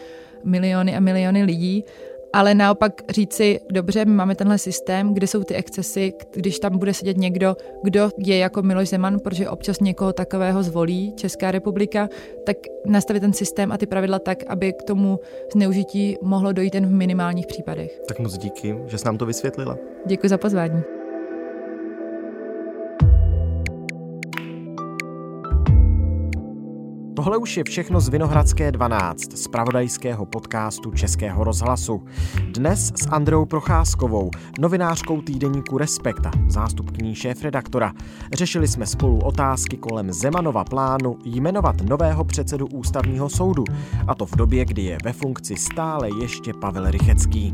miliony 0.44 0.96
a 0.96 1.00
miliony 1.00 1.44
lidí 1.44 1.84
ale 2.32 2.54
naopak 2.54 3.02
říci, 3.10 3.60
dobře, 3.70 4.04
my 4.04 4.12
máme 4.14 4.34
tenhle 4.34 4.58
systém, 4.58 5.14
kde 5.14 5.26
jsou 5.26 5.44
ty 5.44 5.54
excesy, 5.54 6.12
když 6.34 6.58
tam 6.58 6.78
bude 6.78 6.94
sedět 6.94 7.16
někdo, 7.16 7.56
kdo 7.82 8.10
je 8.18 8.36
jako 8.36 8.62
Miloš 8.62 8.88
Zeman, 8.88 9.18
protože 9.18 9.48
občas 9.48 9.80
někoho 9.80 10.12
takového 10.12 10.62
zvolí 10.62 11.12
Česká 11.16 11.50
republika, 11.50 12.08
tak 12.46 12.56
nastavit 12.86 13.20
ten 13.20 13.32
systém 13.32 13.72
a 13.72 13.78
ty 13.78 13.86
pravidla 13.86 14.18
tak, 14.18 14.44
aby 14.46 14.72
k 14.72 14.82
tomu 14.82 15.20
zneužití 15.52 16.16
mohlo 16.22 16.52
dojít 16.52 16.74
jen 16.74 16.86
v 16.86 16.92
minimálních 16.92 17.46
případech. 17.46 18.00
Tak 18.08 18.18
moc 18.18 18.38
díky, 18.38 18.76
že 18.86 18.98
jsi 18.98 19.04
nám 19.04 19.18
to 19.18 19.26
vysvětlila. 19.26 19.78
Děkuji 20.06 20.28
za 20.28 20.38
pozvání. 20.38 20.99
Tohle 27.20 27.38
už 27.38 27.56
je 27.56 27.64
všechno 27.64 28.00
z 28.00 28.08
Vinohradské 28.08 28.72
12, 28.72 29.36
z 29.36 29.48
pravodajského 29.48 30.26
podcastu 30.26 30.90
Českého 30.90 31.44
rozhlasu. 31.44 32.04
Dnes 32.48 32.92
s 33.02 33.06
Andreou 33.06 33.46
Procházkovou, 33.46 34.30
novinářkou 34.60 35.22
týdeníku 35.22 35.78
Respekta, 35.78 36.30
zástupkyní 36.48 37.14
šéf-redaktora. 37.14 37.92
Řešili 38.32 38.68
jsme 38.68 38.86
spolu 38.86 39.18
otázky 39.18 39.76
kolem 39.76 40.12
Zemanova 40.12 40.64
plánu 40.64 41.18
jmenovat 41.24 41.80
nového 41.80 42.24
předsedu 42.24 42.66
ústavního 42.66 43.28
soudu, 43.28 43.64
a 44.06 44.14
to 44.14 44.26
v 44.26 44.36
době, 44.36 44.64
kdy 44.64 44.82
je 44.82 44.98
ve 45.04 45.12
funkci 45.12 45.56
stále 45.56 46.08
ještě 46.22 46.52
Pavel 46.54 46.90
Rychecký. 46.90 47.52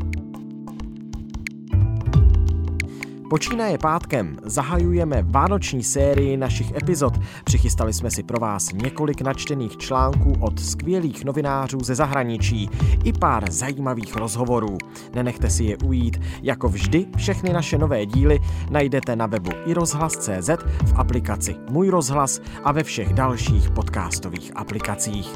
Počínaje 3.29 3.77
pátkem 3.77 4.37
zahajujeme 4.43 5.23
vánoční 5.23 5.83
sérii 5.83 6.37
našich 6.37 6.75
epizod. 6.75 7.13
Přichystali 7.43 7.93
jsme 7.93 8.11
si 8.11 8.23
pro 8.23 8.39
vás 8.39 8.71
několik 8.73 9.21
načtených 9.21 9.77
článků 9.77 10.33
od 10.39 10.59
skvělých 10.59 11.25
novinářů 11.25 11.77
ze 11.83 11.95
zahraničí 11.95 12.69
i 13.03 13.13
pár 13.13 13.51
zajímavých 13.51 14.15
rozhovorů. 14.15 14.77
Nenechte 15.15 15.49
si 15.49 15.63
je 15.63 15.77
ujít. 15.77 16.21
Jako 16.41 16.69
vždy 16.69 17.05
všechny 17.17 17.53
naše 17.53 17.77
nové 17.77 18.05
díly 18.05 18.39
najdete 18.69 19.15
na 19.15 19.25
webu 19.25 19.51
i 19.65 19.73
rozhlas.cz, 19.73 20.49
v 20.85 20.93
aplikaci 20.95 21.55
Můj 21.69 21.89
rozhlas 21.89 22.41
a 22.63 22.71
ve 22.71 22.83
všech 22.83 23.13
dalších 23.13 23.69
podcastových 23.69 24.51
aplikacích. 24.55 25.35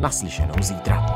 Naslyšenou 0.00 0.54
zítra. 0.62 1.06